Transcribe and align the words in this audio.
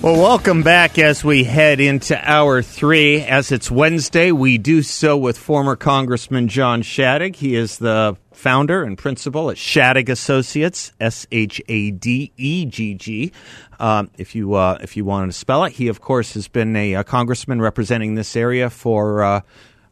Well, 0.00 0.14
welcome 0.14 0.62
back 0.62 0.96
as 0.96 1.24
we 1.24 1.42
head 1.42 1.80
into 1.80 2.16
hour 2.22 2.62
three. 2.62 3.20
As 3.20 3.50
it's 3.50 3.68
Wednesday, 3.68 4.30
we 4.30 4.56
do 4.56 4.80
so 4.82 5.16
with 5.16 5.36
former 5.36 5.74
Congressman 5.74 6.46
John 6.46 6.82
Shadegg. 6.82 7.34
He 7.34 7.56
is 7.56 7.78
the 7.78 8.16
founder 8.32 8.84
and 8.84 8.96
principal 8.96 9.50
at 9.50 9.56
Shadegg 9.56 10.08
Associates, 10.08 10.92
S 11.00 11.26
H 11.32 11.60
A 11.66 11.90
D 11.90 12.30
E 12.36 12.64
G 12.66 12.94
G. 12.94 13.32
Um, 13.80 14.08
if 14.16 14.36
you 14.36 14.54
uh, 14.54 14.78
if 14.80 14.96
you 14.96 15.04
wanted 15.04 15.26
to 15.26 15.32
spell 15.32 15.64
it, 15.64 15.72
he 15.72 15.88
of 15.88 16.00
course 16.00 16.34
has 16.34 16.46
been 16.46 16.76
a, 16.76 16.94
a 16.94 17.02
congressman 17.02 17.60
representing 17.60 18.14
this 18.14 18.36
area 18.36 18.70
for. 18.70 19.24
Uh, 19.24 19.40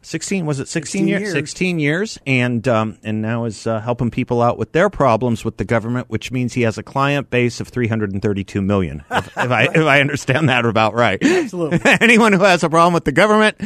16 0.07 0.45
was 0.45 0.61
it 0.61 0.69
16, 0.69 1.01
16 1.01 1.07
years? 1.07 1.21
years. 1.21 1.33
16 1.33 1.79
years 1.79 2.19
and 2.25 2.65
um, 2.67 2.97
and 3.03 3.21
now 3.21 3.43
is 3.43 3.67
uh, 3.67 3.81
helping 3.81 4.09
people 4.09 4.41
out 4.41 4.57
with 4.57 4.71
their 4.71 4.89
problems 4.89 5.43
with 5.43 5.57
the 5.57 5.65
government 5.65 6.09
which 6.09 6.31
means 6.31 6.53
he 6.53 6.61
has 6.61 6.77
a 6.77 6.83
client 6.83 7.29
base 7.29 7.59
of 7.59 7.67
332 7.67 8.61
million 8.61 9.03
if, 9.11 9.27
if 9.27 9.51
I 9.51 9.63
if 9.75 9.83
I 9.83 9.99
understand 9.99 10.47
that 10.47 10.65
about 10.65 10.93
right 10.93 11.21
Absolutely. 11.21 11.79
anyone 11.99 12.31
who 12.31 12.43
has 12.43 12.63
a 12.63 12.69
problem 12.69 12.93
with 12.93 13.03
the 13.03 13.11
government 13.11 13.57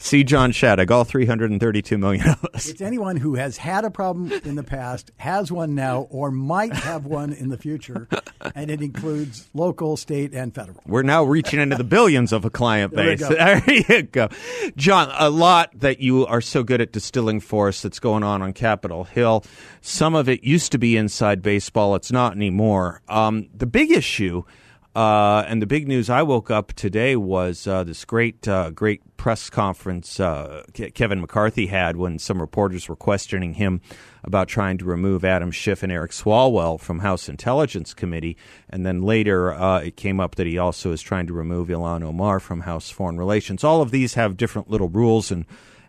see 0.00 0.24
John 0.24 0.50
Shadegg, 0.50 0.90
all 0.90 1.04
332 1.04 1.98
million 1.98 2.28
of 2.28 2.44
us 2.46 2.68
It's 2.68 2.80
anyone 2.80 3.16
who 3.16 3.34
has 3.34 3.58
had 3.58 3.84
a 3.84 3.90
problem 3.90 4.32
in 4.44 4.56
the 4.56 4.62
past, 4.64 5.12
has 5.18 5.52
one 5.52 5.74
now, 5.74 6.08
or 6.10 6.30
might 6.30 6.72
have 6.72 7.04
one 7.04 7.32
in 7.32 7.48
the 7.50 7.58
future, 7.58 8.08
and 8.54 8.70
it 8.70 8.80
includes 8.80 9.48
local, 9.54 9.96
state, 9.96 10.34
and 10.34 10.54
federal. 10.54 10.80
We're 10.86 11.02
now 11.02 11.22
reaching 11.22 11.60
into 11.60 11.76
the 11.76 11.84
billions 11.84 12.32
of 12.32 12.44
a 12.44 12.50
client 12.50 12.94
base. 12.94 13.20
go. 13.20 13.28
There 13.40 13.62
you 13.88 14.02
go. 14.02 14.28
John, 14.76 15.12
a 15.18 15.30
lot 15.30 15.70
that 15.80 16.00
you 16.00 16.26
are 16.26 16.40
so 16.40 16.62
good 16.62 16.80
at 16.80 16.92
distilling 16.92 17.40
for 17.40 17.68
us 17.68 17.82
that's 17.82 18.00
going 18.00 18.22
on 18.22 18.42
on 18.42 18.52
Capitol 18.52 19.04
Hill. 19.04 19.44
Some 19.80 20.14
of 20.14 20.28
it 20.28 20.44
used 20.44 20.72
to 20.72 20.78
be 20.78 20.96
inside 20.96 21.42
baseball. 21.42 21.94
It's 21.94 22.12
not 22.12 22.32
anymore. 22.32 23.02
Um, 23.08 23.48
the 23.54 23.66
big 23.66 23.90
issue 23.90 24.44
uh, 24.94 25.44
and 25.46 25.62
the 25.62 25.66
big 25.66 25.86
news 25.86 26.10
I 26.10 26.22
woke 26.22 26.50
up 26.50 26.72
today 26.72 27.14
was 27.14 27.66
uh, 27.66 27.84
this 27.84 28.04
great, 28.04 28.48
uh, 28.48 28.70
great 28.70 29.16
press 29.16 29.48
conference 29.48 30.18
uh, 30.18 30.64
Ke- 30.74 30.92
Kevin 30.92 31.20
McCarthy 31.20 31.68
had 31.68 31.96
when 31.96 32.18
some 32.18 32.40
reporters 32.40 32.88
were 32.88 32.96
questioning 32.96 33.54
him 33.54 33.80
about 34.24 34.48
trying 34.48 34.78
to 34.78 34.84
remove 34.84 35.24
Adam 35.24 35.52
Schiff 35.52 35.84
and 35.84 35.92
Eric 35.92 36.10
Swalwell 36.10 36.80
from 36.80 36.98
House 36.98 37.28
Intelligence 37.28 37.94
Committee, 37.94 38.36
and 38.68 38.84
then 38.84 39.02
later 39.02 39.52
uh, 39.52 39.78
it 39.80 39.96
came 39.96 40.18
up 40.18 40.34
that 40.34 40.46
he 40.46 40.58
also 40.58 40.90
is 40.90 41.00
trying 41.00 41.28
to 41.28 41.32
remove 41.32 41.68
Ilhan 41.68 42.02
Omar 42.02 42.40
from 42.40 42.62
House 42.62 42.90
Foreign 42.90 43.16
Relations. 43.16 43.62
All 43.62 43.82
of 43.82 43.92
these 43.92 44.14
have 44.14 44.36
different 44.36 44.70
little 44.70 44.88
rules 44.88 45.30
and 45.30 45.46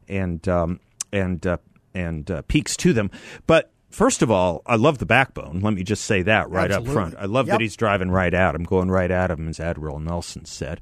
and 0.07 0.47
um, 0.47 0.79
and 1.11 1.45
uh, 1.47 1.57
and 1.95 2.29
peaks 2.47 2.77
to 2.77 2.93
them, 2.93 3.09
but. 3.47 3.70
First 3.91 4.21
of 4.21 4.31
all, 4.31 4.61
I 4.65 4.75
love 4.77 4.97
the 4.99 5.05
backbone. 5.05 5.59
Let 5.61 5.73
me 5.73 5.83
just 5.83 6.05
say 6.05 6.21
that 6.23 6.49
right 6.49 6.71
Absolutely. 6.71 6.89
up 6.89 6.93
front. 6.93 7.15
I 7.19 7.25
love 7.25 7.47
Yep. 7.47 7.53
that 7.55 7.61
he's 7.61 7.75
driving 7.75 8.09
right 8.09 8.33
at 8.33 8.55
him, 8.55 8.63
going 8.63 8.89
right 8.89 9.11
at 9.11 9.29
him, 9.29 9.47
as 9.49 9.59
Admiral 9.59 9.99
Nelson 9.99 10.45
said. 10.45 10.79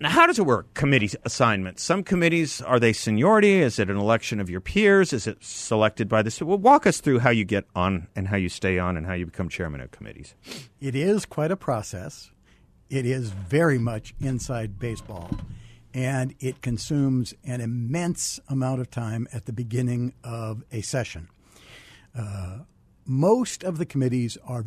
Now, 0.00 0.10
how 0.10 0.28
does 0.28 0.38
it 0.38 0.46
work? 0.46 0.72
Committee 0.74 1.10
assignments. 1.24 1.82
Some 1.82 2.04
committees 2.04 2.62
are 2.62 2.78
they 2.78 2.92
seniority? 2.92 3.60
Is 3.60 3.80
it 3.80 3.90
an 3.90 3.96
election 3.96 4.38
of 4.38 4.48
your 4.48 4.60
peers? 4.60 5.12
Is 5.12 5.26
it 5.26 5.38
selected 5.42 6.08
by 6.08 6.22
the? 6.22 6.44
Well, 6.44 6.58
walk 6.58 6.86
us 6.86 7.00
through 7.00 7.18
how 7.18 7.30
you 7.30 7.44
get 7.44 7.64
on 7.74 8.06
and 8.14 8.28
how 8.28 8.36
you 8.36 8.48
stay 8.48 8.78
on 8.78 8.96
and 8.96 9.06
how 9.06 9.14
you 9.14 9.26
become 9.26 9.48
chairman 9.48 9.80
of 9.80 9.90
committees. 9.90 10.36
It 10.80 10.94
is 10.94 11.26
quite 11.26 11.50
a 11.50 11.56
process. 11.56 12.30
It 12.88 13.04
is 13.06 13.30
very 13.30 13.78
much 13.78 14.14
inside 14.20 14.78
baseball, 14.78 15.32
and 15.92 16.32
it 16.38 16.62
consumes 16.62 17.34
an 17.44 17.60
immense 17.60 18.38
amount 18.48 18.80
of 18.80 18.90
time 18.90 19.26
at 19.32 19.46
the 19.46 19.52
beginning 19.52 20.14
of 20.22 20.62
a 20.70 20.80
session. 20.80 21.28
Most 23.06 23.64
of 23.64 23.78
the 23.78 23.86
committees 23.86 24.36
are 24.44 24.66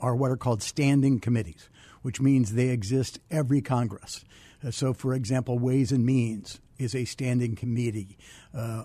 are 0.00 0.14
what 0.14 0.30
are 0.30 0.36
called 0.36 0.62
standing 0.62 1.20
committees, 1.20 1.68
which 2.02 2.20
means 2.20 2.52
they 2.52 2.68
exist 2.68 3.18
every 3.30 3.60
Congress. 3.60 4.24
Uh, 4.64 4.70
so, 4.70 4.92
for 4.92 5.14
example, 5.14 5.58
Ways 5.58 5.92
and 5.92 6.04
Means 6.04 6.60
is 6.78 6.94
a 6.94 7.04
standing 7.04 7.56
committee. 7.56 8.18
Uh, 8.54 8.84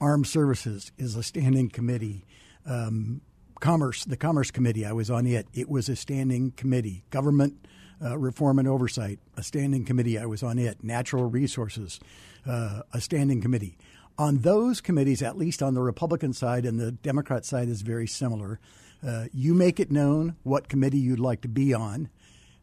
Armed 0.00 0.26
Services 0.26 0.92
is 0.98 1.16
a 1.16 1.22
standing 1.22 1.68
committee. 1.68 2.24
Um, 2.66 3.20
Commerce, 3.60 4.04
the 4.04 4.16
Commerce 4.16 4.50
Committee, 4.50 4.84
I 4.84 4.92
was 4.92 5.10
on 5.10 5.26
it. 5.26 5.46
It 5.54 5.68
was 5.68 5.88
a 5.88 5.96
standing 5.96 6.50
committee. 6.52 7.04
Government 7.10 7.66
uh, 8.04 8.18
Reform 8.18 8.58
and 8.58 8.68
Oversight, 8.68 9.18
a 9.36 9.42
standing 9.42 9.84
committee. 9.84 10.18
I 10.18 10.26
was 10.26 10.42
on 10.42 10.58
it. 10.58 10.82
Natural 10.82 11.24
Resources, 11.24 12.00
uh, 12.46 12.82
a 12.92 13.00
standing 13.00 13.40
committee. 13.40 13.78
On 14.16 14.38
those 14.38 14.80
committees, 14.80 15.22
at 15.22 15.36
least 15.36 15.62
on 15.62 15.74
the 15.74 15.82
Republican 15.82 16.32
side 16.32 16.64
and 16.64 16.78
the 16.78 16.92
Democrat 16.92 17.44
side, 17.44 17.68
is 17.68 17.82
very 17.82 18.06
similar. 18.06 18.60
Uh, 19.04 19.24
you 19.32 19.54
make 19.54 19.80
it 19.80 19.90
known 19.90 20.36
what 20.44 20.68
committee 20.68 20.98
you'd 20.98 21.18
like 21.18 21.40
to 21.42 21.48
be 21.48 21.74
on. 21.74 22.08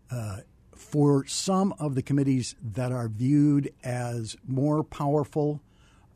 Uh, 0.10 0.38
for 0.76 1.26
some 1.28 1.74
of 1.78 1.94
the 1.96 2.02
committees 2.02 2.56
that 2.62 2.92
are 2.92 3.08
viewed 3.08 3.72
as 3.84 4.36
more 4.48 4.84
powerful 4.84 5.62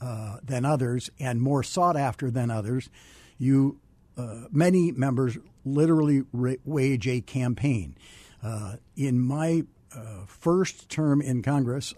uh, 0.01 0.37
than 0.43 0.65
others 0.65 1.09
and 1.19 1.41
more 1.41 1.63
sought 1.63 1.95
after 1.95 2.31
than 2.31 2.49
others, 2.49 2.89
you 3.37 3.79
uh, 4.17 4.45
many 4.51 4.91
members 4.91 5.37
literally 5.65 6.23
ra- 6.31 6.53
wage 6.63 7.07
a 7.07 7.21
campaign. 7.21 7.95
Uh, 8.41 8.75
in 8.95 9.19
my 9.19 9.63
uh, 9.95 10.25
first 10.27 10.89
term 10.89 11.21
in 11.21 11.41
Congress, 11.41 11.93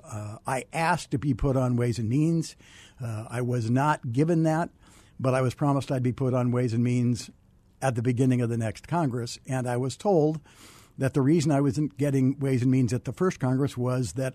I 0.45 0.65
asked 0.73 1.11
to 1.11 1.17
be 1.17 1.33
put 1.33 1.55
on 1.55 1.75
Ways 1.75 1.99
and 1.99 2.09
Means. 2.09 2.55
Uh, 3.01 3.25
I 3.29 3.41
was 3.41 3.69
not 3.69 4.11
given 4.11 4.43
that, 4.43 4.69
but 5.19 5.33
I 5.33 5.41
was 5.41 5.53
promised 5.53 5.91
I'd 5.91 6.03
be 6.03 6.13
put 6.13 6.33
on 6.33 6.51
Ways 6.51 6.73
and 6.73 6.83
Means 6.83 7.29
at 7.81 7.95
the 7.95 8.01
beginning 8.01 8.41
of 8.41 8.49
the 8.49 8.57
next 8.57 8.87
Congress, 8.87 9.37
and 9.47 9.67
I 9.67 9.77
was 9.77 9.95
told 9.95 10.39
that 10.97 11.13
the 11.13 11.21
reason 11.21 11.51
I 11.51 11.61
wasn't 11.61 11.97
getting 11.97 12.39
Ways 12.39 12.63
and 12.63 12.71
Means 12.71 12.91
at 12.91 13.05
the 13.05 13.13
first 13.13 13.39
Congress 13.39 13.77
was 13.77 14.13
that 14.13 14.33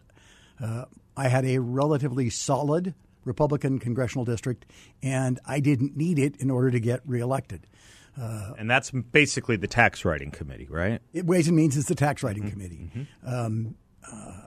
uh, 0.63 0.85
I 1.17 1.29
had 1.29 1.45
a 1.45 1.59
relatively 1.59 2.31
solid 2.31 2.95
Republican 3.25 3.79
congressional 3.79 4.25
district, 4.25 4.67
and 5.03 5.41
I 5.45 5.61
didn't 5.61 5.97
need 5.97 6.19
it 6.19 6.37
in 6.37 6.51
order 6.51 6.71
to 6.71 6.81
get 6.81 7.01
reelected. 7.05 7.67
and 8.59 8.71
that's 8.71 8.91
basically 8.91 9.57
the 9.57 9.67
tax 9.67 10.05
writing 10.05 10.31
committee, 10.31 10.69
right? 10.71 11.01
It, 11.13 11.27
Ways 11.27 11.49
and 11.49 11.57
Means 11.57 11.77
is 11.77 11.87
the 11.87 11.95
tax 11.95 12.23
writing 12.23 12.49
committee. 12.51 12.91
Um, 13.25 13.77
uh, 14.11 14.43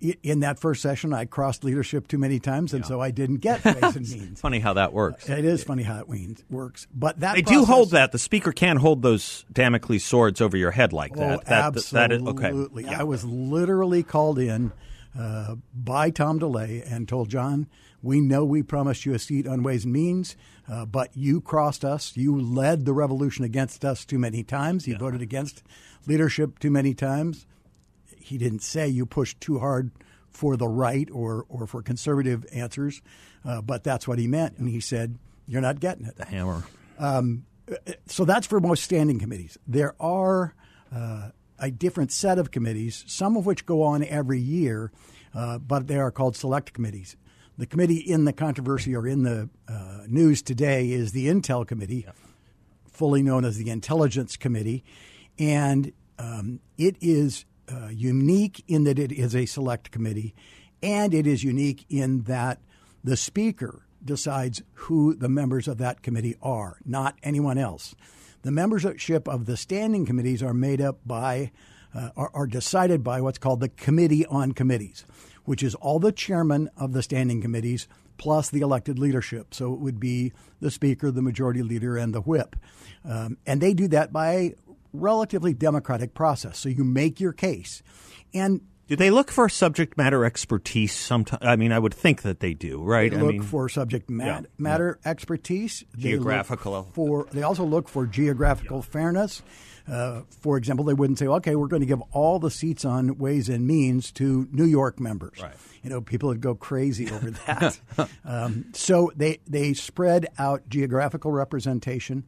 in 0.00 0.40
that 0.40 0.58
first 0.58 0.80
session, 0.82 1.12
I 1.12 1.24
crossed 1.24 1.64
leadership 1.64 2.06
too 2.08 2.18
many 2.18 2.38
times, 2.38 2.72
and 2.72 2.86
so 2.86 3.00
I 3.00 3.10
didn't 3.10 3.38
get 3.38 3.64
Ways 3.64 3.96
and 3.96 4.08
Means. 4.10 4.40
Funny 4.40 4.60
how 4.60 4.74
that 4.74 4.92
works. 4.92 5.28
It 5.28 5.44
is 5.44 5.64
funny 5.64 5.82
how 5.82 6.00
it 6.00 6.08
works, 6.50 6.86
but 6.94 7.20
that 7.20 7.34
They 7.34 7.42
do 7.42 7.64
hold 7.64 7.90
that. 7.90 8.12
The 8.12 8.18
speaker 8.18 8.52
can't 8.52 8.78
hold 8.78 9.02
those 9.02 9.44
Damocles 9.52 10.04
swords 10.04 10.40
over 10.40 10.56
your 10.56 10.70
head 10.70 10.92
like 10.92 11.12
Oh, 11.16 11.20
that. 11.20 11.44
that, 11.46 11.74
that 11.74 12.12
is 12.12 12.22
absolutely. 12.22 12.84
okay. 12.86 12.94
I 12.94 13.02
was 13.02 13.24
literally 13.24 14.02
called 14.02 14.38
in 14.38 14.72
uh, 15.18 15.56
by 15.74 16.10
Tom 16.10 16.38
DeLay 16.38 16.82
and 16.88 17.08
told 17.08 17.28
John, 17.28 17.66
we 18.00 18.20
know 18.20 18.44
we 18.44 18.62
promised 18.62 19.04
you 19.04 19.14
a 19.14 19.18
seat 19.18 19.48
on 19.48 19.64
Ways 19.64 19.82
and 19.84 19.92
Means, 19.92 20.36
uh, 20.70 20.84
but 20.86 21.10
you 21.16 21.40
crossed 21.40 21.84
us. 21.84 22.16
You 22.16 22.38
led 22.40 22.84
the 22.84 22.92
revolution 22.92 23.44
against 23.44 23.84
us 23.84 24.04
too 24.04 24.18
many 24.18 24.44
times. 24.44 24.86
You 24.86 24.96
voted 24.96 25.20
against 25.22 25.64
leadership 26.06 26.60
too 26.60 26.70
many 26.70 26.94
times. 26.94 27.46
He 28.28 28.38
didn't 28.38 28.62
say 28.62 28.88
you 28.88 29.06
pushed 29.06 29.40
too 29.40 29.58
hard 29.58 29.90
for 30.30 30.56
the 30.56 30.68
right 30.68 31.08
or, 31.12 31.44
or 31.48 31.66
for 31.66 31.82
conservative 31.82 32.44
answers, 32.52 33.02
uh, 33.44 33.60
but 33.62 33.82
that's 33.82 34.06
what 34.06 34.18
he 34.18 34.26
meant. 34.26 34.58
And 34.58 34.68
he 34.68 34.80
said, 34.80 35.18
you're 35.46 35.62
not 35.62 35.80
getting 35.80 36.04
it 36.06 36.16
The 36.16 36.26
hammer. 36.26 36.62
so 38.06 38.24
that's 38.24 38.46
for 38.46 38.60
most 38.60 38.84
standing 38.84 39.18
committees. 39.18 39.58
There 39.66 39.94
are 40.00 40.54
uh, 40.94 41.30
a 41.58 41.70
different 41.70 42.12
set 42.12 42.38
of 42.38 42.50
committees, 42.50 43.04
some 43.06 43.36
of 43.36 43.46
which 43.46 43.66
go 43.66 43.82
on 43.82 44.04
every 44.04 44.40
year, 44.40 44.92
uh, 45.34 45.58
but 45.58 45.86
they 45.86 45.96
are 45.96 46.10
called 46.10 46.36
select 46.36 46.72
committees. 46.72 47.16
The 47.56 47.66
committee 47.66 47.96
in 47.96 48.24
the 48.24 48.32
controversy 48.32 48.94
or 48.94 49.06
in 49.06 49.24
the 49.24 49.48
uh, 49.68 50.02
news 50.06 50.42
today 50.42 50.90
is 50.90 51.12
the 51.12 51.26
Intel 51.26 51.66
Committee, 51.66 52.06
fully 52.92 53.22
known 53.22 53.44
as 53.44 53.56
the 53.56 53.70
Intelligence 53.70 54.36
Committee, 54.36 54.84
and 55.38 55.92
um, 56.18 56.60
it 56.76 56.96
is 57.00 57.44
uh, 57.70 57.88
unique 57.88 58.64
in 58.66 58.84
that 58.84 58.98
it 58.98 59.12
is 59.12 59.34
a 59.34 59.46
select 59.46 59.90
committee, 59.90 60.34
and 60.82 61.12
it 61.12 61.26
is 61.26 61.44
unique 61.44 61.84
in 61.88 62.22
that 62.22 62.60
the 63.04 63.16
Speaker 63.16 63.82
decides 64.04 64.62
who 64.74 65.14
the 65.14 65.28
members 65.28 65.68
of 65.68 65.78
that 65.78 66.02
committee 66.02 66.36
are, 66.42 66.78
not 66.84 67.16
anyone 67.22 67.58
else. 67.58 67.94
The 68.42 68.50
membership 68.50 69.28
of 69.28 69.46
the 69.46 69.56
standing 69.56 70.06
committees 70.06 70.42
are 70.42 70.54
made 70.54 70.80
up 70.80 71.00
by 71.04 71.50
uh, 71.94 72.10
are, 72.16 72.30
are 72.34 72.46
decided 72.46 73.02
by 73.02 73.20
what's 73.20 73.38
called 73.38 73.60
the 73.60 73.68
Committee 73.68 74.26
on 74.26 74.52
Committees, 74.52 75.04
which 75.44 75.62
is 75.62 75.74
all 75.76 75.98
the 75.98 76.12
chairmen 76.12 76.68
of 76.76 76.92
the 76.92 77.02
standing 77.02 77.40
committees 77.40 77.88
plus 78.18 78.50
the 78.50 78.60
elected 78.60 78.98
leadership. 78.98 79.54
So 79.54 79.72
it 79.72 79.80
would 79.80 79.98
be 79.98 80.32
the 80.60 80.70
speaker, 80.70 81.10
the 81.10 81.22
majority 81.22 81.62
leader, 81.62 81.96
and 81.96 82.14
the 82.14 82.20
whip. 82.20 82.56
Um, 83.04 83.38
and 83.46 83.60
they 83.60 83.72
do 83.74 83.88
that 83.88 84.12
by 84.12 84.54
relatively 84.92 85.54
democratic 85.54 86.14
process. 86.14 86.58
So 86.58 86.68
you 86.68 86.84
make 86.84 87.20
your 87.20 87.32
case. 87.32 87.82
And 88.34 88.60
do 88.88 88.96
they 88.96 89.10
look 89.10 89.30
for 89.30 89.48
subject 89.50 89.98
matter 89.98 90.24
expertise? 90.24 90.94
Sometimes, 90.94 91.42
I 91.44 91.56
mean, 91.56 91.72
I 91.72 91.78
would 91.78 91.92
think 91.92 92.22
that 92.22 92.40
they 92.40 92.54
do, 92.54 92.82
right? 92.82 93.10
They 93.10 93.18
I 93.18 93.20
look 93.20 93.32
mean, 93.32 93.42
for 93.42 93.68
subject 93.68 94.08
mat- 94.08 94.44
yeah, 94.44 94.48
matter 94.56 94.98
expertise. 95.04 95.84
They 95.94 96.10
Geographical. 96.10 96.88
for 96.94 97.26
they 97.30 97.42
also 97.42 97.64
look 97.64 97.88
for 97.88 98.06
geographical 98.06 98.80
fairness. 98.80 99.42
Uh, 99.86 100.22
for 100.40 100.56
example, 100.58 100.84
they 100.86 100.94
wouldn't 100.94 101.18
say, 101.18 101.26
"Okay, 101.26 101.54
we're 101.54 101.66
going 101.66 101.80
to 101.80 101.86
give 101.86 102.00
all 102.12 102.38
the 102.38 102.50
seats 102.50 102.84
on 102.84 103.18
Ways 103.18 103.48
and 103.50 103.66
Means 103.66 104.10
to 104.12 104.48
New 104.52 104.64
York 104.66 105.00
members." 105.00 105.38
Right. 105.42 105.54
You 105.82 105.90
know, 105.90 106.00
people 106.00 106.30
would 106.30 106.40
go 106.40 106.54
crazy 106.54 107.10
over 107.10 107.30
that. 107.46 107.78
um, 108.24 108.66
so 108.72 109.10
they 109.16 109.40
they 109.46 109.74
spread 109.74 110.26
out 110.38 110.66
geographical 110.68 111.30
representation. 111.32 112.24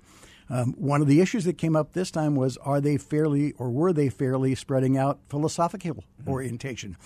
Um, 0.51 0.75
one 0.77 1.01
of 1.01 1.07
the 1.07 1.21
issues 1.21 1.45
that 1.45 1.57
came 1.57 1.77
up 1.77 1.93
this 1.93 2.11
time 2.11 2.35
was 2.35 2.57
are 2.59 2.81
they 2.81 2.97
fairly 2.97 3.53
or 3.53 3.71
were 3.71 3.93
they 3.93 4.09
fairly 4.09 4.55
spreading 4.55 4.99
out 4.99 5.21
philosophical 5.29 6.05
orientation? 6.27 6.97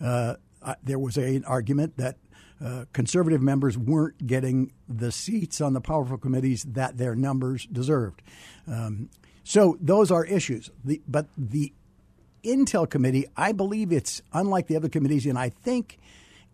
Uh, 0.00 0.36
uh, 0.62 0.74
there 0.82 0.98
was 0.98 1.16
a, 1.16 1.36
an 1.36 1.44
argument 1.44 1.96
that 1.96 2.16
uh, 2.64 2.84
conservative 2.92 3.42
members 3.42 3.76
weren't 3.76 4.24
getting 4.24 4.72
the 4.88 5.10
seats 5.10 5.60
on 5.60 5.72
the 5.72 5.80
powerful 5.80 6.16
committees 6.16 6.62
that 6.62 6.96
their 6.96 7.16
numbers 7.16 7.66
deserved. 7.66 8.22
Um, 8.68 9.10
so 9.42 9.76
those 9.80 10.12
are 10.12 10.24
issues. 10.24 10.70
The, 10.84 11.02
but 11.08 11.26
the 11.36 11.72
Intel 12.44 12.88
committee, 12.88 13.26
I 13.36 13.52
believe 13.52 13.92
it's 13.92 14.22
unlike 14.32 14.68
the 14.68 14.76
other 14.76 14.88
committees, 14.88 15.26
and 15.26 15.38
I 15.38 15.48
think 15.48 15.98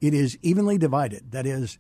it 0.00 0.14
is 0.14 0.38
evenly 0.42 0.78
divided. 0.78 1.32
That 1.32 1.46
is, 1.46 1.78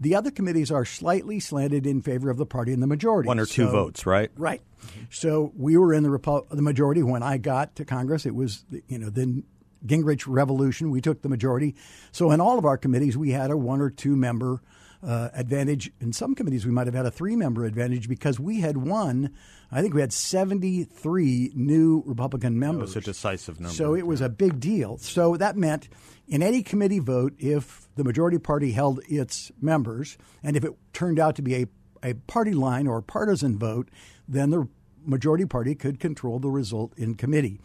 the 0.00 0.14
other 0.14 0.30
committees 0.30 0.70
are 0.70 0.84
slightly 0.84 1.40
slanted 1.40 1.86
in 1.86 2.02
favor 2.02 2.30
of 2.30 2.36
the 2.36 2.46
party 2.46 2.72
in 2.72 2.80
the 2.80 2.86
majority. 2.86 3.26
one 3.26 3.38
or 3.38 3.46
two 3.46 3.64
So- 3.66 3.70
votes, 3.72 4.06
right? 4.06 4.30
Right. 4.36 4.62
So 5.10 5.52
we 5.56 5.76
were 5.76 5.92
in 5.92 6.02
the 6.04 6.42
the 6.50 6.62
majority 6.62 7.02
when 7.02 7.22
I 7.22 7.38
got 7.38 7.74
to 7.76 7.84
Congress. 7.84 8.26
It 8.26 8.34
was 8.34 8.64
the- 8.70 8.82
you 8.88 8.98
know 8.98 9.10
the 9.10 9.42
Gingrich 9.86 10.24
revolution. 10.26 10.90
We 10.90 11.00
took 11.00 11.22
the 11.22 11.28
majority. 11.28 11.74
So 12.10 12.30
in 12.32 12.40
all 12.40 12.58
of 12.58 12.64
our 12.64 12.76
committees, 12.76 13.16
we 13.16 13.30
had 13.30 13.50
a 13.50 13.56
one 13.56 13.80
or 13.80 13.90
two 13.90 14.16
member 14.16 14.60
uh, 15.00 15.28
advantage. 15.32 15.92
In 16.00 16.12
some 16.12 16.34
committees, 16.34 16.66
we 16.66 16.72
might 16.72 16.88
have 16.88 16.94
had 16.94 17.06
a 17.06 17.10
three 17.12 17.36
member 17.36 17.64
advantage 17.64 18.08
because 18.08 18.40
we 18.40 18.60
had 18.60 18.76
won. 18.78 19.30
I 19.70 19.80
think 19.80 19.94
we 19.94 20.00
had 20.00 20.12
seventy 20.12 20.82
three 20.82 21.52
new 21.54 22.02
Republican 22.04 22.58
members. 22.58 22.94
was 22.94 22.96
a 22.96 23.00
decisive 23.06 23.60
number, 23.60 23.74
So 23.74 23.94
it 23.94 24.06
was 24.06 24.20
a 24.20 24.28
big 24.28 24.58
deal. 24.58 24.98
So 24.98 25.36
that 25.36 25.56
meant 25.56 25.88
in 26.26 26.42
any 26.42 26.62
committee 26.64 26.98
vote, 26.98 27.34
if 27.38 27.87
the 27.98 28.04
majority 28.04 28.38
party 28.38 28.70
held 28.70 29.00
its 29.08 29.50
members, 29.60 30.16
and 30.40 30.56
if 30.56 30.64
it 30.64 30.72
turned 30.92 31.18
out 31.18 31.34
to 31.34 31.42
be 31.42 31.56
a, 31.56 31.66
a 32.02 32.14
party 32.14 32.52
line 32.52 32.86
or 32.86 33.02
partisan 33.02 33.58
vote, 33.58 33.88
then 34.28 34.50
the 34.50 34.68
majority 35.04 35.44
party 35.44 35.74
could 35.74 35.98
control 35.98 36.38
the 36.38 36.48
result 36.48 36.92
in 36.96 37.16
committee. 37.16 37.60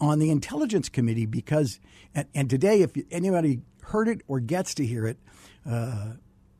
On 0.00 0.18
the 0.18 0.30
Intelligence 0.30 0.88
Committee, 0.88 1.24
because, 1.24 1.78
and, 2.12 2.26
and 2.34 2.50
today, 2.50 2.82
if 2.82 2.90
anybody 3.12 3.60
heard 3.82 4.08
it 4.08 4.22
or 4.26 4.40
gets 4.40 4.74
to 4.74 4.84
hear 4.84 5.06
it, 5.06 5.18
uh, 5.64 6.14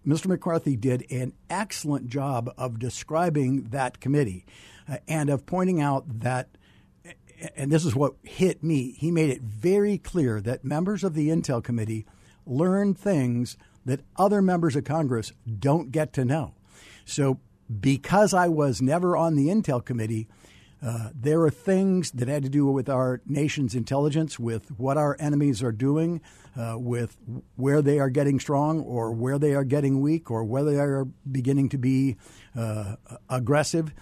Mr. 0.06 0.26
McCarthy 0.26 0.76
did 0.76 1.04
an 1.10 1.32
excellent 1.48 2.06
job 2.06 2.48
of 2.56 2.78
describing 2.78 3.70
that 3.70 3.98
committee 3.98 4.46
uh, 4.88 4.98
and 5.08 5.30
of 5.30 5.46
pointing 5.46 5.80
out 5.80 6.04
that 6.20 6.48
and 7.56 7.72
this 7.72 7.86
is 7.86 7.94
what 7.94 8.16
hit 8.22 8.62
me. 8.62 8.92
He 8.98 9.10
made 9.10 9.30
it 9.30 9.40
very 9.40 9.96
clear 9.96 10.42
that 10.42 10.62
members 10.62 11.02
of 11.02 11.14
the 11.14 11.30
Intel 11.30 11.64
Committee 11.64 12.04
learn 12.50 12.94
things 12.94 13.56
that 13.86 14.00
other 14.16 14.42
members 14.42 14.76
of 14.76 14.84
Congress 14.84 15.32
don't 15.58 15.90
get 15.90 16.12
to 16.14 16.24
know. 16.24 16.54
So, 17.04 17.40
because 17.80 18.34
I 18.34 18.48
was 18.48 18.82
never 18.82 19.16
on 19.16 19.36
the 19.36 19.46
Intel 19.46 19.84
Committee, 19.84 20.28
uh, 20.82 21.10
there 21.14 21.40
are 21.42 21.50
things 21.50 22.10
that 22.12 22.28
had 22.28 22.42
to 22.42 22.48
do 22.48 22.66
with 22.66 22.88
our 22.88 23.20
nation's 23.26 23.74
intelligence, 23.74 24.38
with 24.38 24.70
what 24.78 24.96
our 24.96 25.16
enemies 25.20 25.62
are 25.62 25.72
doing, 25.72 26.20
uh, 26.56 26.76
with 26.78 27.16
where 27.56 27.82
they 27.82 27.98
are 27.98 28.08
getting 28.10 28.40
strong 28.40 28.80
or 28.80 29.12
where 29.12 29.38
they 29.38 29.54
are 29.54 29.64
getting 29.64 30.00
weak 30.00 30.30
or 30.30 30.42
whether 30.42 30.70
they 30.70 30.78
are 30.78 31.06
beginning 31.30 31.68
to 31.68 31.78
be 31.78 32.16
uh, 32.56 32.96
aggressive, 33.28 33.92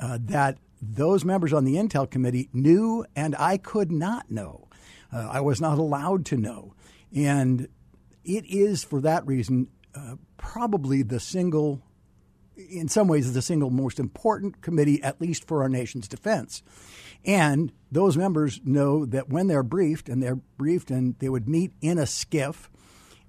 uh, 0.00 0.18
that 0.20 0.58
those 0.80 1.24
members 1.24 1.52
on 1.52 1.64
the 1.64 1.76
Intel 1.76 2.10
Committee 2.10 2.48
knew 2.52 3.04
and 3.14 3.36
I 3.38 3.58
could 3.58 3.92
not 3.92 4.30
know. 4.30 4.68
Uh, 5.12 5.28
I 5.30 5.40
was 5.40 5.60
not 5.60 5.78
allowed 5.78 6.24
to 6.26 6.36
know. 6.36 6.74
And 7.14 7.68
it 8.24 8.44
is, 8.46 8.84
for 8.84 9.00
that 9.00 9.26
reason, 9.26 9.68
uh, 9.94 10.16
probably 10.36 11.02
the 11.02 11.20
single 11.20 11.82
in 12.56 12.88
some 12.88 13.08
ways, 13.08 13.32
the 13.32 13.42
single 13.42 13.70
most 13.70 13.98
important 13.98 14.60
committee, 14.60 15.02
at 15.02 15.20
least 15.20 15.46
for 15.46 15.62
our 15.62 15.68
nation's 15.68 16.06
defense. 16.06 16.62
And 17.24 17.72
those 17.90 18.16
members 18.16 18.60
know 18.64 19.06
that 19.06 19.28
when 19.28 19.46
they're 19.46 19.62
briefed, 19.62 20.08
and 20.08 20.22
they're 20.22 20.36
briefed, 20.36 20.90
and 20.90 21.18
they 21.18 21.28
would 21.28 21.48
meet 21.48 21.72
in 21.80 21.98
a 21.98 22.02
SCIF, 22.02 22.68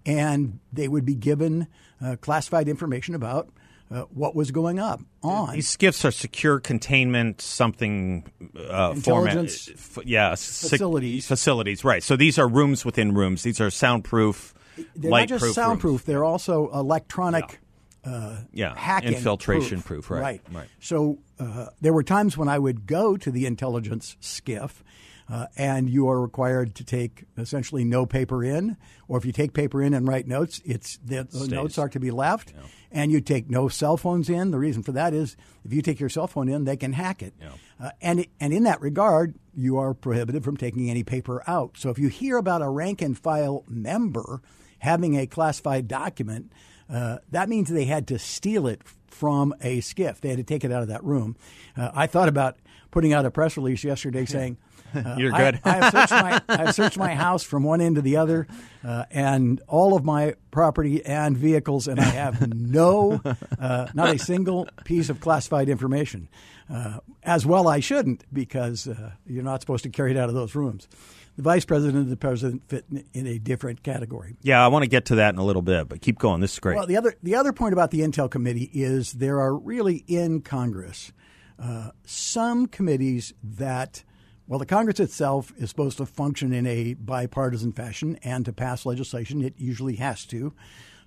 and 0.06 0.60
they 0.72 0.88
would 0.88 1.06
be 1.06 1.16
given 1.16 1.68
uh, 2.04 2.16
classified 2.19 2.68
information 2.68 3.16
about 3.16 3.50
uh, 3.92 4.01
what 4.13 4.36
was 4.36 4.51
going 4.51 4.80
up 4.80 5.01
on. 5.22 5.54
These 5.54 5.78
SCIFs 5.78 6.06
are 6.06 6.12
secure 6.12 6.60
containment 6.60 7.42
something 7.42 8.30
uh, 8.57 8.95
format. 8.95 9.38
F- 9.45 10.00
yeah, 10.04 10.34
sec- 10.36 10.72
facilities. 10.72 11.28
facilities, 11.28 11.84
right? 11.84 12.01
So 12.01 12.16
these 12.16 12.40
are 12.40 12.48
rooms 12.48 12.84
within 12.84 13.13
rooms. 13.13 13.44
These 13.44 13.62
are 13.62 13.69
soundproof, 13.69 14.54
They're 14.96 15.12
not 15.12 15.28
just 15.28 15.54
soundproof; 15.54 15.92
rooms. 15.92 16.04
they're 16.04 16.24
also 16.24 16.70
electronic. 16.72 17.60
Uh, 18.06 18.38
Yeah, 18.52 18.75
hacking 18.75 19.14
infiltration 19.14 19.81
proof, 19.81 20.10
right, 20.12 20.22
right. 20.22 20.42
right. 20.52 20.68
so 20.81 21.20
uh, 21.40 21.68
there 21.80 21.94
were 21.94 22.04
times 22.04 22.38
when 22.38 22.50
i 22.50 22.60
would 22.60 22.86
go 22.86 23.16
to 23.16 23.31
the 23.31 23.46
intelligence 23.46 24.18
SCIF 24.20 24.81
uh, 25.30 25.46
and 25.56 25.90
you 25.90 26.10
are 26.10 26.22
required 26.22 26.75
to 26.75 26.84
take 26.84 27.24
essentially 27.38 27.86
no 27.86 28.06
paper 28.06 28.44
in 28.44 28.75
or 29.08 29.18
if 29.18 29.24
you 29.25 29.31
take 29.31 29.54
paper 29.54 29.81
in 29.81 29.94
and 29.94 30.06
write 30.06 30.28
notes 30.28 30.60
it's 30.66 30.98
the, 30.98 31.26
notes 31.50 31.78
are 31.78 31.88
to 31.88 31.98
be 31.98 32.12
left 32.12 32.52
and 32.92 33.10
you 33.10 33.22
take 33.22 33.50
no 33.50 33.69
cell 33.69 33.96
phones 33.96 34.30
in. 34.30 34.52
The 34.52 34.60
reason 34.60 34.84
for 34.84 34.92
that 34.92 35.14
is 35.14 35.38
if 35.64 35.72
you 35.72 35.81
take 35.81 36.02
your 36.02 36.10
cell 36.10 36.28
phone 36.28 36.50
in 36.50 36.66
they 36.66 36.76
can 36.76 36.92
hack 36.92 37.24
it. 37.24 37.34
Uh, 37.80 37.92
and, 38.02 38.19
it- 38.19 38.30
and 38.42 38.52
in 38.52 38.64
that 38.64 38.81
regard 38.81 39.36
you 39.56 39.78
are 39.78 39.94
prohibited 39.94 40.44
from 40.44 40.58
taking 40.58 40.90
any 40.90 41.06
paper 41.06 41.42
out. 41.48 41.78
So 41.78 41.90
if 41.90 41.98
you 41.98 42.10
hear 42.10 42.36
about 42.36 42.62
a 42.62 42.68
rank 42.68 43.02
and 43.02 43.18
file 43.18 43.64
member 43.69 44.42
having 44.83 45.18
a 45.18 45.25
classified 45.25 45.87
document 45.87 46.52
uh, 46.90 47.18
that 47.31 47.49
means 47.49 47.69
they 47.69 47.85
had 47.85 48.07
to 48.07 48.19
steal 48.19 48.68
it 48.68 48.81
from 49.07 49.54
a 49.61 49.80
SCIF. 49.80 50.19
They 50.19 50.30
had 50.30 50.37
to 50.37 50.44
take 50.44 50.63
it 50.63 50.71
out 50.71 50.81
of 50.81 50.90
that 50.90 51.04
room. 51.04 51.35
Uh, 51.78 51.92
I 51.94 52.07
thought 52.07 52.30
about 52.30 52.57
putting 52.92 53.13
out 53.13 53.25
a 53.25 53.31
press 53.31 53.57
release 53.57 53.83
yesterday 53.83 54.25
saying, 54.25 54.57
uh, 54.95 55.16
You're 55.18 55.31
good. 55.31 55.59
I, 55.63 55.75
have 55.75 55.92
searched 55.92 56.11
my, 56.11 56.42
I 56.49 56.57
have 56.66 56.75
searched 56.75 56.97
my 56.97 57.16
house 57.16 57.44
from 57.44 57.63
one 57.63 57.81
end 57.81 57.95
to 57.95 58.02
the 58.02 58.18
other, 58.18 58.47
uh, 58.83 59.06
and 59.09 59.61
all 59.68 59.95
of 59.95 60.04
my 60.04 60.35
property 60.52 61.04
and 61.06 61.37
vehicles, 61.37 61.87
and 61.87 61.99
I 61.99 62.04
have 62.04 62.54
no, 62.54 63.21
uh, 63.59 63.87
not 63.94 64.16
a 64.16 64.19
single 64.19 64.68
piece 64.83 65.09
of 65.09 65.19
classified 65.19 65.69
information. 65.69 66.30
Uh, 66.71 66.99
as 67.23 67.45
well, 67.45 67.68
I 67.68 67.80
shouldn't 67.80 68.23
because 68.31 68.87
uh, 68.87 69.11
you're 69.25 69.44
not 69.44 69.61
supposed 69.61 69.83
to 69.83 69.90
carry 69.90 70.11
it 70.11 70.18
out 70.18 70.30
of 70.30 70.35
those 70.35 70.56
rooms. 70.56 70.87
The 71.35 71.44
vice 71.44 71.66
president 71.66 72.04
and 72.04 72.11
the 72.11 72.18
president 72.18 72.68
fit 72.68 72.85
in, 72.92 73.06
in 73.13 73.28
a 73.28 73.40
different 73.40 73.81
category. 73.81 74.37
Yeah, 74.44 74.63
I 74.63 74.68
want 74.68 74.83
to 74.83 74.90
get 74.90 75.06
to 75.06 75.16
that 75.16 75.33
in 75.33 75.40
a 75.40 75.44
little 75.44 75.63
bit, 75.63 75.90
but 75.90 76.02
keep 76.02 76.19
going. 76.19 76.42
This 76.42 76.54
is 76.54 76.59
great. 76.59 76.75
Well, 76.75 76.85
the 76.85 76.97
other 76.97 77.16
the 77.23 77.35
other 77.35 77.54
point 77.54 77.73
about 77.73 77.92
the 77.92 78.02
Intel 78.02 78.30
Committee 78.30 78.69
is 78.73 79.13
there 79.13 79.40
are 79.40 79.56
really 79.56 80.04
in 80.07 80.42
Congress 80.42 81.11
uh, 81.59 81.92
some 82.06 82.68
committees 82.68 83.33
that, 83.44 84.04
well, 84.47 84.59
the 84.59 84.66
Congress 84.66 84.99
itself 84.99 85.54
is 85.57 85.69
supposed 85.69 85.97
to 85.97 86.06
function 86.06 86.52
in 86.52 86.66
a 86.68 86.94
bipartisan 86.95 87.71
fashion, 87.71 88.18
and 88.23 88.45
to 88.45 88.54
pass 88.54 88.85
legislation, 88.85 89.42
it 89.42 89.54
usually 89.57 89.95
has 89.95 90.25
to 90.25 90.54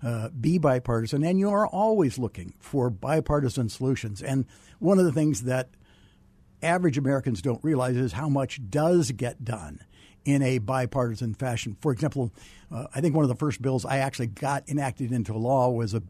uh, 0.02 0.28
be 0.28 0.58
bipartisan, 0.58 1.24
and 1.24 1.38
you 1.38 1.50
are 1.50 1.66
always 1.66 2.18
looking 2.18 2.54
for 2.58 2.90
bipartisan 2.90 3.68
solutions. 3.68 4.22
And 4.22 4.46
one 4.78 4.98
of 4.98 5.04
the 5.04 5.12
things 5.12 5.42
that 5.42 5.70
average 6.62 6.96
Americans 6.96 7.42
don't 7.42 7.62
realize 7.62 7.96
is 7.96 8.12
how 8.12 8.28
much 8.28 8.60
does 8.70 9.10
get 9.12 9.44
done 9.44 9.80
in 10.26 10.42
a 10.42 10.58
bipartisan 10.58 11.32
fashion. 11.34 11.76
For 11.80 11.92
example, 11.92 12.32
uh, 12.70 12.88
I 12.94 13.00
think 13.00 13.14
one 13.14 13.24
of 13.24 13.28
the 13.28 13.36
first 13.36 13.62
bills 13.62 13.86
I 13.86 13.98
actually 13.98 14.26
got 14.26 14.68
enacted 14.68 15.12
into 15.12 15.32
law 15.38 15.70
was 15.70 15.94
a 15.94 16.02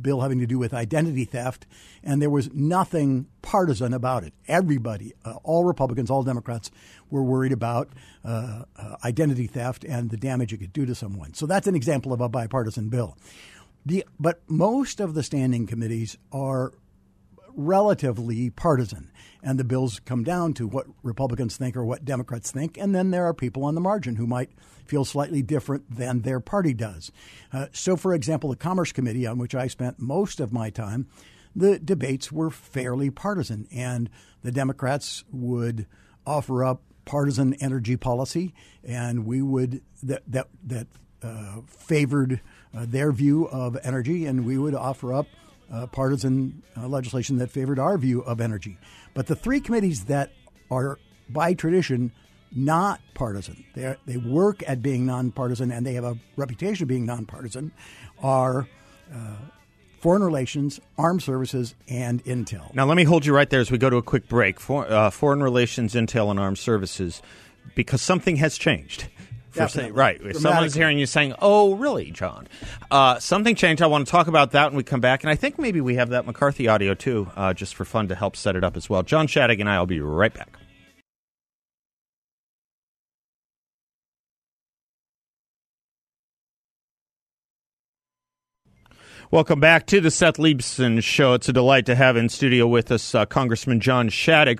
bill 0.00 0.20
having 0.20 0.40
to 0.40 0.46
do 0.46 0.58
with 0.58 0.74
identity 0.74 1.24
theft, 1.24 1.66
and 2.02 2.20
there 2.20 2.30
was 2.30 2.52
nothing 2.52 3.26
partisan 3.42 3.92
about 3.92 4.24
it. 4.24 4.34
Everybody, 4.48 5.12
uh, 5.24 5.34
all 5.44 5.64
Republicans, 5.64 6.10
all 6.10 6.22
Democrats, 6.22 6.70
were 7.10 7.22
worried 7.22 7.52
about 7.52 7.90
uh, 8.24 8.64
uh, 8.76 8.96
identity 9.04 9.46
theft 9.46 9.84
and 9.84 10.10
the 10.10 10.16
damage 10.16 10.52
it 10.52 10.58
could 10.58 10.72
do 10.72 10.84
to 10.86 10.94
someone. 10.94 11.34
So 11.34 11.46
that's 11.46 11.66
an 11.66 11.74
example 11.74 12.12
of 12.12 12.20
a 12.20 12.28
bipartisan 12.28 12.88
bill. 12.88 13.16
The, 13.86 14.04
but 14.18 14.42
most 14.48 15.00
of 15.00 15.14
the 15.14 15.22
standing 15.22 15.66
committees 15.66 16.18
are 16.32 16.72
relatively 17.54 18.50
partisan. 18.50 19.10
And 19.42 19.58
the 19.58 19.64
bills 19.64 20.00
come 20.04 20.22
down 20.22 20.52
to 20.54 20.66
what 20.66 20.86
Republicans 21.02 21.56
think 21.56 21.76
or 21.76 21.84
what 21.84 22.04
Democrats 22.04 22.50
think. 22.50 22.76
And 22.76 22.94
then 22.94 23.10
there 23.10 23.24
are 23.24 23.34
people 23.34 23.64
on 23.64 23.74
the 23.74 23.80
margin 23.80 24.16
who 24.16 24.26
might 24.26 24.50
feel 24.84 25.04
slightly 25.04 25.40
different 25.40 25.96
than 25.96 26.22
their 26.22 26.40
party 26.40 26.74
does. 26.74 27.10
Uh, 27.52 27.66
so, 27.72 27.96
for 27.96 28.12
example, 28.12 28.50
the 28.50 28.56
Commerce 28.56 28.92
Committee, 28.92 29.26
on 29.26 29.38
which 29.38 29.54
I 29.54 29.66
spent 29.66 29.98
most 29.98 30.40
of 30.40 30.52
my 30.52 30.68
time, 30.68 31.06
the 31.56 31.78
debates 31.78 32.30
were 32.30 32.50
fairly 32.50 33.08
partisan. 33.10 33.66
And 33.72 34.10
the 34.42 34.52
Democrats 34.52 35.24
would 35.32 35.86
offer 36.26 36.64
up 36.64 36.82
partisan 37.04 37.54
energy 37.54 37.96
policy, 37.96 38.54
and 38.84 39.26
we 39.26 39.42
would 39.42 39.82
that 40.02 40.22
that 40.28 40.48
that 40.64 40.86
uh, 41.22 41.60
favored 41.66 42.40
uh, 42.74 42.86
their 42.86 43.12
view 43.12 43.48
of 43.48 43.76
energy, 43.82 44.26
and 44.26 44.46
we 44.46 44.56
would 44.56 44.74
offer 44.74 45.12
up 45.12 45.26
uh, 45.72 45.86
partisan 45.86 46.62
uh, 46.76 46.88
legislation 46.88 47.38
that 47.38 47.50
favored 47.50 47.78
our 47.78 47.96
view 47.98 48.20
of 48.22 48.40
energy. 48.40 48.78
But 49.14 49.26
the 49.26 49.36
three 49.36 49.60
committees 49.60 50.04
that 50.04 50.32
are, 50.70 50.98
by 51.28 51.54
tradition, 51.54 52.12
not 52.54 53.00
partisan, 53.14 53.64
they 53.74 53.94
they 54.06 54.16
work 54.16 54.62
at 54.66 54.82
being 54.82 55.06
nonpartisan, 55.06 55.70
and 55.70 55.86
they 55.86 55.94
have 55.94 56.04
a 56.04 56.18
reputation 56.36 56.84
of 56.84 56.88
being 56.88 57.06
nonpartisan, 57.06 57.72
are 58.22 58.66
uh, 59.14 59.36
foreign 60.00 60.22
relations, 60.22 60.80
armed 60.98 61.22
services, 61.22 61.74
and 61.88 62.24
intel. 62.24 62.74
Now, 62.74 62.86
let 62.86 62.96
me 62.96 63.04
hold 63.04 63.24
you 63.24 63.34
right 63.34 63.48
there 63.48 63.60
as 63.60 63.70
we 63.70 63.78
go 63.78 63.90
to 63.90 63.96
a 63.96 64.02
quick 64.02 64.28
break. 64.28 64.58
For, 64.58 64.90
uh, 64.90 65.10
foreign 65.10 65.42
relations, 65.42 65.94
intel, 65.94 66.30
and 66.30 66.40
armed 66.40 66.58
services, 66.58 67.22
because 67.74 68.02
something 68.02 68.36
has 68.36 68.58
changed. 68.58 69.08
Say, 69.52 69.90
right. 69.90 70.20
If 70.22 70.36
someone's 70.38 70.74
hearing 70.74 70.98
you 70.98 71.06
saying, 71.06 71.34
oh, 71.40 71.74
really, 71.74 72.10
John? 72.10 72.46
Uh, 72.90 73.18
something 73.18 73.54
changed. 73.54 73.82
I 73.82 73.86
want 73.86 74.06
to 74.06 74.10
talk 74.10 74.26
about 74.26 74.52
that 74.52 74.70
when 74.70 74.76
we 74.76 74.82
come 74.84 75.00
back. 75.00 75.24
And 75.24 75.30
I 75.30 75.34
think 75.34 75.58
maybe 75.58 75.80
we 75.80 75.96
have 75.96 76.10
that 76.10 76.24
McCarthy 76.26 76.68
audio, 76.68 76.94
too, 76.94 77.30
uh, 77.36 77.52
just 77.52 77.74
for 77.74 77.84
fun 77.84 78.08
to 78.08 78.14
help 78.14 78.36
set 78.36 78.56
it 78.56 78.64
up 78.64 78.76
as 78.76 78.88
well. 78.88 79.02
John 79.02 79.26
Shadegg 79.26 79.60
and 79.60 79.68
I 79.68 79.78
will 79.78 79.86
be 79.86 80.00
right 80.00 80.32
back. 80.32 80.56
Welcome 89.32 89.60
back 89.60 89.86
to 89.86 90.00
the 90.00 90.10
Seth 90.10 90.38
Leibsohn 90.38 91.00
Show. 91.04 91.34
It's 91.34 91.48
a 91.48 91.52
delight 91.52 91.86
to 91.86 91.94
have 91.94 92.16
in 92.16 92.28
studio 92.28 92.66
with 92.66 92.90
us 92.90 93.14
uh, 93.14 93.26
Congressman 93.26 93.78
John 93.78 94.08
Shadegg. 94.08 94.58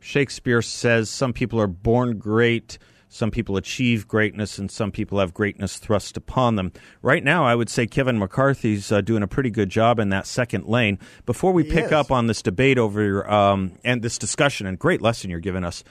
Shakespeare 0.00 0.62
says 0.62 1.10
some 1.10 1.34
people 1.34 1.60
are 1.60 1.66
born 1.66 2.16
great, 2.16 2.78
some 3.16 3.30
people 3.30 3.56
achieve 3.56 4.06
greatness, 4.06 4.58
and 4.58 4.70
some 4.70 4.92
people 4.92 5.18
have 5.18 5.34
greatness 5.34 5.78
thrust 5.78 6.16
upon 6.16 6.56
them. 6.56 6.72
Right 7.02 7.24
now, 7.24 7.44
I 7.44 7.54
would 7.54 7.68
say 7.68 7.86
Kevin 7.86 8.18
McCarthy's 8.18 8.92
uh, 8.92 9.00
doing 9.00 9.22
a 9.22 9.26
pretty 9.26 9.50
good 9.50 9.70
job 9.70 9.98
in 9.98 10.10
that 10.10 10.26
second 10.26 10.66
lane. 10.66 10.98
Before 11.24 11.52
we 11.52 11.64
He 11.64 11.70
pick 11.70 11.86
is. 11.86 11.92
up 11.92 12.10
on 12.10 12.26
this 12.26 12.42
debate 12.42 12.78
over 12.78 13.28
um, 13.30 13.78
and 13.84 14.02
this 14.02 14.18
discussion, 14.18 14.66
and 14.66 14.78
great 14.78 15.02
lesson 15.02 15.30
you're 15.30 15.40
giving 15.40 15.64
us 15.64 15.82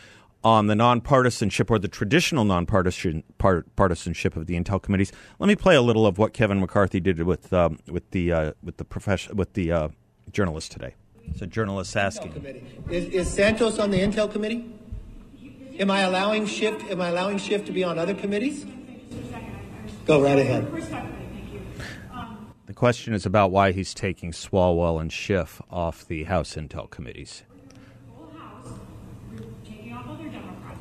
on 0.43 0.67
the 0.67 0.75
nonpartisanship 0.75 1.71
or 1.71 1.79
the 1.79 1.87
traditional 1.87 2.45
nonpartisan 2.45 3.23
part, 3.39 3.75
partisanship 3.75 4.35
of 4.35 4.45
the 4.45 4.53
Intel 4.53 4.79
committees. 4.81 5.11
Let 5.39 5.47
me 5.47 5.55
play 5.55 5.75
a 5.75 5.81
little 5.81 6.05
of 6.05 6.19
what 6.19 6.33
Kevin 6.33 6.59
McCarthy 6.59 6.99
did 6.99 7.23
with 7.23 7.51
um, 7.51 7.79
with 7.87 8.11
the 8.11 8.31
uh, 8.31 8.51
with 8.63 8.77
the 8.77 8.85
profession 8.85 9.35
with 9.35 9.53
the 9.53 9.71
uh, 9.71 9.87
journalist 10.31 10.71
today. 10.71 10.93
It's 11.27 11.41
a 11.41 11.47
journalist 11.47 11.97
asking. 11.97 12.33
Is, 12.89 13.05
is 13.05 13.27
Santos 13.33 13.79
on 13.79 13.89
the 13.89 13.97
Intel 13.99 14.31
committee? 14.31 14.69
Am 15.77 15.91
I 15.91 16.01
allowing 16.01 16.45
Schiff? 16.45 16.89
Am 16.89 17.01
I 17.01 17.09
allowing 17.09 17.37
Schiff 17.37 17.65
to 17.65 17.71
be 17.71 17.83
on 17.83 17.99
other 17.99 18.13
committees? 18.13 18.65
Go 20.05 20.21
right 20.21 20.39
ahead. 20.39 20.71
The 22.65 22.73
question 22.73 23.13
is 23.13 23.25
about 23.25 23.51
why 23.51 23.71
he's 23.71 23.93
taking 23.93 24.31
Swalwell 24.31 25.01
and 25.01 25.11
Schiff 25.11 25.61
off 25.69 26.07
the 26.07 26.23
House 26.25 26.55
Intel 26.55 26.89
committees. 26.89 27.43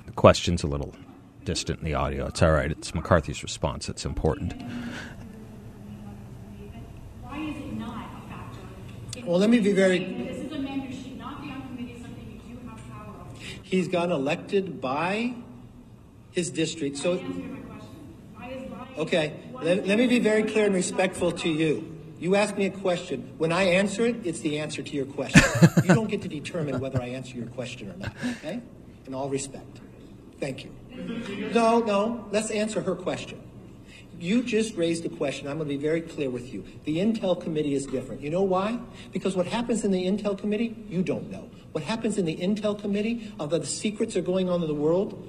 The 0.06 0.12
question's 0.12 0.62
a 0.62 0.66
little 0.66 0.94
distant 1.44 1.80
in 1.80 1.84
the 1.84 1.94
audio. 1.94 2.26
It's 2.26 2.42
all 2.42 2.52
right. 2.52 2.70
It's 2.70 2.94
McCarthy's 2.94 3.42
response. 3.42 3.88
It's 3.88 4.04
important. 4.04 4.54
Why 7.22 7.38
is 7.40 7.56
it 7.56 7.72
not 7.74 8.06
a 8.06 8.28
factor? 8.28 9.26
Well, 9.26 9.38
let 9.38 9.50
me 9.50 9.58
be 9.58 9.72
very. 9.72 9.98
This 9.98 10.46
is 10.46 10.52
a 10.52 10.58
man 10.58 10.80
who 10.80 10.94
should 10.94 11.18
not 11.18 11.42
be 11.42 11.50
on 11.50 11.62
committee, 11.68 11.98
something 12.00 12.40
you 12.46 12.56
do 12.56 12.68
have 12.68 12.78
power 12.90 13.08
over. 13.08 13.36
He's 13.74 13.88
gotten 13.88 14.12
elected 14.12 14.80
by 14.80 15.34
his 16.30 16.48
district. 16.50 16.96
So, 16.96 17.14
Answer 17.14 17.24
my 17.26 17.58
question. 17.58 18.14
Why 18.36 18.48
is 18.50 18.70
lying? 18.70 18.98
okay, 18.98 19.32
let, 19.62 19.84
let 19.88 19.98
me 19.98 20.06
be 20.06 20.20
very 20.20 20.44
clear 20.44 20.66
and 20.66 20.74
respectful 20.76 21.32
to 21.32 21.48
you. 21.48 21.92
You 22.20 22.36
ask 22.36 22.56
me 22.56 22.66
a 22.66 22.70
question. 22.70 23.34
When 23.36 23.50
I 23.50 23.64
answer 23.64 24.06
it, 24.06 24.24
it's 24.24 24.38
the 24.38 24.60
answer 24.60 24.80
to 24.80 24.94
your 24.94 25.06
question. 25.06 25.42
you 25.82 25.92
don't 25.92 26.08
get 26.08 26.22
to 26.22 26.28
determine 26.28 26.78
whether 26.78 27.02
I 27.02 27.06
answer 27.08 27.36
your 27.36 27.48
question 27.48 27.90
or 27.90 27.96
not. 27.96 28.12
Okay? 28.36 28.60
In 29.08 29.12
all 29.12 29.28
respect. 29.28 29.80
Thank 30.38 30.62
you. 30.62 30.70
No, 31.52 31.80
no. 31.80 32.28
Let's 32.30 32.52
answer 32.52 32.80
her 32.80 32.94
question. 32.94 33.42
You 34.18 34.42
just 34.42 34.76
raised 34.76 35.04
a 35.04 35.09
question. 35.09 35.49
I'm 35.49 35.59
going 35.59 35.68
to 35.68 35.75
be 35.75 35.80
very 35.80 36.00
clear 36.00 36.30
with 36.30 36.52
you. 36.52 36.64
The 36.85 36.99
Intel 36.99 37.40
Committee 37.40 37.75
is 37.75 37.87
different. 37.87 38.21
You 38.21 38.30
know 38.30 38.42
why? 38.42 38.78
Because 39.12 39.37
what 39.37 39.47
happens 39.47 39.85
in 39.85 39.90
the 39.90 40.06
Intel 40.06 40.38
Committee, 40.38 40.76
you 40.88 41.02
don't 41.02 41.30
know. 41.30 41.50
What 41.73 41.85
happens 41.85 42.18
in 42.18 42.25
the 42.25 42.37
Intel 42.37 42.80
Committee, 42.80 43.33
although 43.38 43.59
the 43.59 43.66
secrets 43.66 44.16
are 44.16 44.23
going 44.23 44.49
on 44.49 44.62
in 44.62 44.68
the 44.68 44.75
world, 44.75 45.28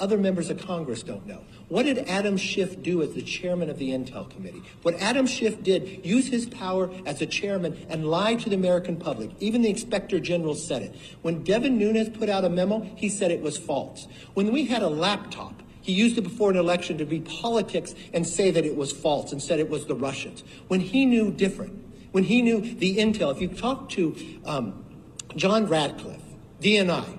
other 0.00 0.16
members 0.16 0.48
of 0.48 0.58
Congress 0.66 1.02
don't 1.02 1.26
know. 1.26 1.42
What 1.68 1.84
did 1.84 1.98
Adam 2.08 2.36
Schiff 2.36 2.82
do 2.82 3.02
as 3.02 3.12
the 3.12 3.22
chairman 3.22 3.68
of 3.68 3.78
the 3.78 3.90
Intel 3.90 4.28
Committee? 4.28 4.62
What 4.82 4.94
Adam 4.94 5.26
Schiff 5.26 5.62
did, 5.62 6.04
use 6.04 6.26
his 6.26 6.46
power 6.46 6.90
as 7.06 7.20
a 7.20 7.26
chairman 7.26 7.86
and 7.88 8.06
lie 8.06 8.34
to 8.34 8.48
the 8.48 8.56
American 8.56 8.96
public. 8.96 9.30
Even 9.38 9.62
the 9.62 9.68
Inspector 9.68 10.18
General 10.20 10.54
said 10.54 10.82
it. 10.82 10.96
When 11.22 11.44
Devin 11.44 11.78
Nunes 11.78 12.08
put 12.08 12.28
out 12.28 12.44
a 12.44 12.48
memo, 12.48 12.80
he 12.96 13.08
said 13.08 13.30
it 13.30 13.42
was 13.42 13.58
false. 13.58 14.08
When 14.34 14.50
we 14.50 14.64
had 14.64 14.82
a 14.82 14.88
laptop, 14.88 15.62
he 15.90 15.96
used 15.96 16.16
it 16.16 16.22
before 16.22 16.50
an 16.50 16.56
election 16.56 16.98
to 16.98 17.04
be 17.04 17.18
politics 17.18 17.96
and 18.12 18.24
say 18.24 18.52
that 18.52 18.64
it 18.64 18.76
was 18.76 18.92
false 18.92 19.32
and 19.32 19.42
said 19.42 19.58
it 19.58 19.68
was 19.68 19.86
the 19.86 19.94
Russians. 19.96 20.44
When 20.68 20.78
he 20.78 21.04
knew 21.04 21.32
different, 21.32 21.84
when 22.12 22.22
he 22.22 22.42
knew 22.42 22.60
the 22.60 22.98
intel, 22.98 23.34
if 23.34 23.40
you 23.40 23.48
talk 23.48 23.88
to 23.90 24.16
um, 24.44 24.84
John 25.34 25.66
Ratcliffe, 25.66 26.22
DNI, 26.60 27.18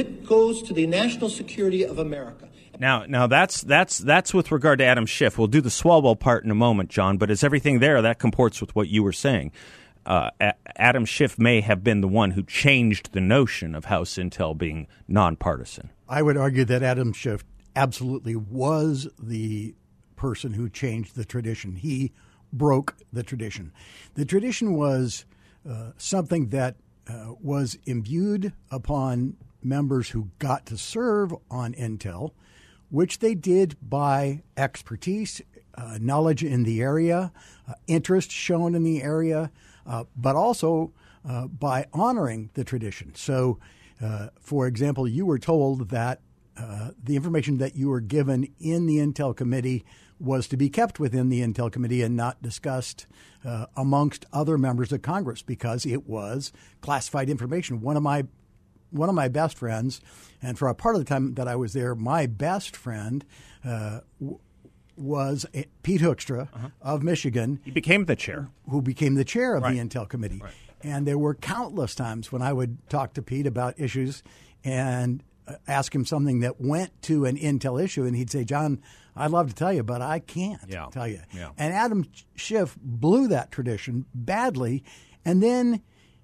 it 0.01 0.25
goes 0.25 0.61
to 0.63 0.73
the 0.73 0.87
national 0.87 1.29
security 1.29 1.83
of 1.83 1.99
America. 1.99 2.49
Now, 2.79 3.05
now 3.05 3.27
that's 3.27 3.61
that's 3.61 3.99
that's 3.99 4.33
with 4.33 4.51
regard 4.51 4.79
to 4.79 4.85
Adam 4.85 5.05
Schiff. 5.05 5.37
We'll 5.37 5.47
do 5.47 5.61
the 5.61 5.69
Swalwell 5.69 6.19
part 6.19 6.43
in 6.43 6.51
a 6.51 6.55
moment, 6.55 6.89
John. 6.89 7.17
But 7.17 7.29
is 7.29 7.43
everything 7.43 7.79
there 7.79 8.01
that 8.01 8.17
comports 8.17 8.59
with 8.59 8.75
what 8.75 8.87
you 8.89 9.03
were 9.03 9.13
saying? 9.13 9.51
Uh, 10.03 10.31
A- 10.39 10.55
Adam 10.77 11.05
Schiff 11.05 11.37
may 11.37 11.61
have 11.61 11.83
been 11.83 12.01
the 12.01 12.07
one 12.07 12.31
who 12.31 12.41
changed 12.43 13.13
the 13.13 13.21
notion 13.21 13.75
of 13.75 13.85
House 13.85 14.15
Intel 14.15 14.57
being 14.57 14.87
nonpartisan. 15.07 15.91
I 16.09 16.23
would 16.23 16.37
argue 16.37 16.65
that 16.65 16.81
Adam 16.81 17.13
Schiff 17.13 17.43
absolutely 17.75 18.35
was 18.35 19.07
the 19.21 19.75
person 20.15 20.53
who 20.53 20.67
changed 20.67 21.15
the 21.15 21.23
tradition. 21.23 21.75
He 21.75 22.11
broke 22.51 22.95
the 23.13 23.21
tradition. 23.21 23.71
The 24.15 24.25
tradition 24.25 24.75
was 24.75 25.25
uh, 25.69 25.91
something 25.97 26.49
that 26.49 26.77
uh, 27.07 27.33
was 27.39 27.77
imbued 27.85 28.53
upon 28.71 29.37
members 29.63 30.09
who 30.09 30.29
got 30.39 30.65
to 30.67 30.77
serve 30.77 31.33
on 31.49 31.73
Intel, 31.73 32.31
which 32.89 33.19
they 33.19 33.35
did 33.35 33.77
by 33.81 34.43
expertise, 34.57 35.41
uh, 35.75 35.97
knowledge 36.01 36.43
in 36.43 36.63
the 36.63 36.81
area, 36.81 37.31
uh, 37.67 37.73
interest 37.87 38.31
shown 38.31 38.75
in 38.75 38.83
the 38.83 39.01
area, 39.01 39.51
uh, 39.85 40.03
but 40.15 40.35
also 40.35 40.91
uh, 41.27 41.47
by 41.47 41.87
honoring 41.93 42.49
the 42.53 42.63
tradition. 42.63 43.13
So, 43.15 43.59
uh, 44.01 44.29
for 44.39 44.67
example, 44.67 45.07
you 45.07 45.25
were 45.25 45.39
told 45.39 45.89
that 45.89 46.19
uh, 46.57 46.91
the 47.01 47.15
information 47.15 47.57
that 47.59 47.75
you 47.75 47.89
were 47.89 48.01
given 48.01 48.51
in 48.59 48.85
the 48.85 48.97
Intel 48.97 49.35
Committee 49.35 49.85
was 50.19 50.47
to 50.47 50.57
be 50.57 50.69
kept 50.69 50.99
within 50.99 51.29
the 51.29 51.41
Intel 51.41 51.71
Committee 51.71 52.01
and 52.03 52.15
not 52.15 52.41
discussed 52.41 53.07
amongst 53.75 54.23
other 54.31 54.55
members 54.55 54.91
of 54.91 55.01
Congress 55.01 55.41
because 55.41 55.83
it 55.83 56.07
was 56.07 56.51
classified 56.79 57.27
information. 57.27 57.81
One 57.81 57.97
of 57.97 58.03
my 58.03 58.25
one 58.91 59.09
of 59.09 59.15
my 59.15 59.27
best 59.27 59.57
friends, 59.57 59.99
and 60.41 60.57
for 60.59 60.67
a 60.67 60.75
part 60.75 60.95
of 60.95 61.01
the 61.01 61.05
time 61.05 61.33
that 61.35 61.47
I 61.47 61.55
was 61.55 61.73
there, 61.73 61.95
my 61.95 62.25
best 62.27 62.75
friend 62.75 63.25
uh, 63.65 64.01
w- 64.19 64.39
was 64.97 65.45
Pete 65.83 66.01
Hoekstra 66.01 66.49
of 66.81 67.01
Michigan, 67.03 67.59
He 67.63 67.71
became 67.71 68.05
the 68.05 68.15
chair. 68.15 68.49
who 68.69 68.81
became 68.81 69.15
the 69.15 69.23
chair 69.25 69.55
of 69.55 69.63
the 69.63 69.69
Intel 69.69 70.07
Committee. 70.07 70.41
And 70.83 71.07
there 71.07 71.17
were 71.17 71.35
countless 71.35 71.95
times 71.95 72.31
when 72.31 72.41
I 72.41 72.53
would 72.53 72.77
talk 72.89 73.13
to 73.13 73.21
Pete 73.21 73.45
about 73.47 73.79
issues 73.79 74.23
and 74.63 75.23
uh, 75.47 75.53
ask 75.67 75.93
him 75.93 76.05
something 76.05 76.39
that 76.41 76.59
went 76.61 77.01
to 77.03 77.25
an 77.25 77.37
Intel 77.37 77.81
issue, 77.83 78.03
and 78.03 78.15
he'd 78.15 78.29
say, 78.31 78.43
John, 78.43 78.81
I'd 79.15 79.31
love 79.31 79.47
to 79.49 79.55
tell 79.55 79.73
you, 79.73 79.83
but 79.83 80.01
I 80.01 80.19
can't 80.19 80.61
Yeah. 80.67 80.87
tell 80.91 81.07
you. 81.07 81.19
Yeah. 81.33 81.49
And 81.57 81.73
Adam 81.73 82.05
Schiff 82.35 82.77
blew 82.81 83.27
that 83.29 83.51
tradition 83.51 84.05
badly, 84.13 84.83
and 85.25 85.41
then 85.41 85.81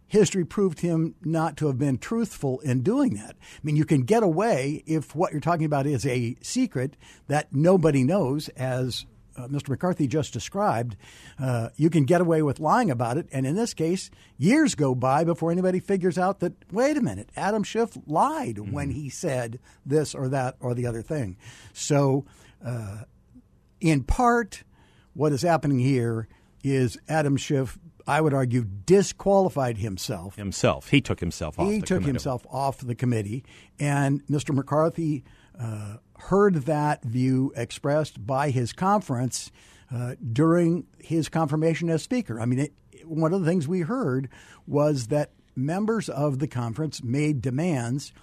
history 0.08 0.46
proved 0.46 0.80
him 0.80 1.16
not 1.24 1.58
to 1.58 1.68
have 1.68 1.78
been 1.78 1.98
truthful 1.98 2.60
in 2.60 2.82
doing 2.82 3.16
that. 3.16 3.36
I 3.40 3.60
mean, 3.64 3.76
you 3.76 3.86
can 3.86 4.04
get 4.04 4.24
away 4.24 4.84
if 4.86 5.16
what 5.16 5.32
you're 5.32 5.42
talking 5.42 5.66
about 5.66 5.86
is 5.86 6.06
a 6.06 6.36
secret 6.42 6.96
that 7.28 7.54
nobody 7.54 8.04
knows, 8.04 8.50
as 8.50 9.06
uh, 9.38 9.48
Mr. 9.48 9.70
McCarthy 9.70 10.08
just 10.08 10.34
described. 10.34 10.96
Uh, 11.40 11.70
you 11.76 11.90
can 11.90 12.06
get 12.06 12.22
away 12.22 12.42
with 12.42 12.60
lying 12.60 12.90
about 12.90 13.18
it, 13.18 13.28
and 13.32 13.46
in 13.46 13.56
this 13.56 13.74
case, 13.74 14.10
years 14.38 14.76
go 14.76 14.96
by 14.96 15.24
before 15.24 15.52
anybody 15.52 15.80
figures 15.80 16.18
out 16.18 16.40
that 16.40 16.54
wait 16.72 16.98
a 16.98 17.02
minute, 17.02 17.30
Adam 17.36 17.64
Schiff 17.64 17.98
lied 18.08 18.58
when 18.72 18.92
he 18.92 19.10
said 19.10 19.60
this 19.86 20.16
or 20.16 20.28
that 20.30 20.56
or 20.60 20.74
the 20.74 20.88
other 20.88 21.02
thing. 21.02 21.38
So. 21.74 22.26
Uh, 22.66 23.04
in 23.80 24.04
part, 24.04 24.64
what 25.14 25.32
is 25.32 25.42
happening 25.42 25.80
here 25.80 26.28
is 26.64 26.98
Adam 27.08 27.38
Schiff, 27.38 27.78
I 28.08 28.22
would 28.22 28.34
argue, 28.34 28.64
disqualified 28.64 29.78
himself. 29.78 30.36
Himself. 30.36 30.90
He 30.90 31.02
took 31.02 31.20
himself 31.20 31.60
off. 31.60 31.68
He 31.68 31.80
the 31.80 31.86
took 31.86 31.98
committee. 31.98 32.12
himself 32.12 32.46
off 32.50 32.78
the 32.80 32.96
committee, 32.96 33.44
and 33.80 34.26
Mr. 34.28 34.56
McCarthy 34.56 35.24
uh, 35.60 35.98
heard 36.20 36.56
that 36.66 37.04
view 37.04 37.52
expressed 37.56 38.26
by 38.26 38.50
his 38.50 38.74
conference 38.74 39.52
uh, 39.94 40.16
during 40.34 40.86
his 41.00 41.30
confirmation 41.30 41.90
as 41.90 42.04
Speaker. 42.04 42.40
I 42.40 42.46
mean, 42.46 42.60
it, 42.60 42.74
one 43.06 43.34
of 43.34 43.42
the 43.42 43.48
things 43.48 43.68
we 43.68 43.82
heard 43.82 44.30
was 44.66 45.08
that 45.08 45.32
members 45.56 46.08
of 46.10 46.40
the 46.40 46.48
conference 46.48 47.04
made 47.04 47.42
demands 47.42 48.14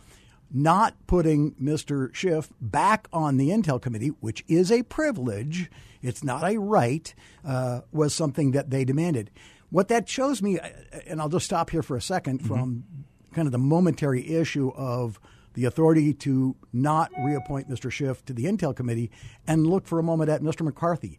not 0.53 0.95
putting 1.07 1.53
Mr. 1.55 2.15
Schiff 2.15 2.49
back 2.61 3.09
on 3.13 3.39
the 3.39 3.49
Intel 3.49 3.83
Committee, 3.83 4.13
which 4.21 4.45
is 4.47 4.71
a 4.71 4.83
privilege, 4.85 5.71
it's 6.01 6.23
not 6.23 6.45
a 6.49 6.59
right, 6.59 7.13
uh, 7.45 7.81
was 7.91 8.15
something 8.15 8.53
that 8.53 8.71
they 8.71 8.85
demanded. 8.85 9.31
What 9.71 9.89
that 9.89 10.09
shows 10.09 10.41
me, 10.43 10.59
and 11.07 11.21
I'll 11.21 11.29
just 11.29 11.47
stop 11.47 11.71
here 11.71 11.83
for 11.83 11.97
a 11.97 12.01
2nd 12.01 12.43
from 12.47 12.85
kind 13.33 13.47
of 13.49 13.53
the 13.53 13.59
momentary 13.59 14.35
issue 14.37 14.71
of 14.77 15.19
the 15.55 15.65
authority 15.65 16.13
to 16.15 16.57
not 16.73 17.11
reappoint 17.25 17.69
Mr. 17.69 17.91
Schiff 17.91 18.25
to 18.27 18.33
the 18.33 18.45
Intel 18.45 18.75
Committee 18.75 19.11
and 19.47 19.67
look 19.67 19.87
for 19.87 19.99
a 19.99 20.03
moment 20.03 20.31
at 20.31 20.43
Mr. 20.43 20.63
McCarthy. 20.63 21.19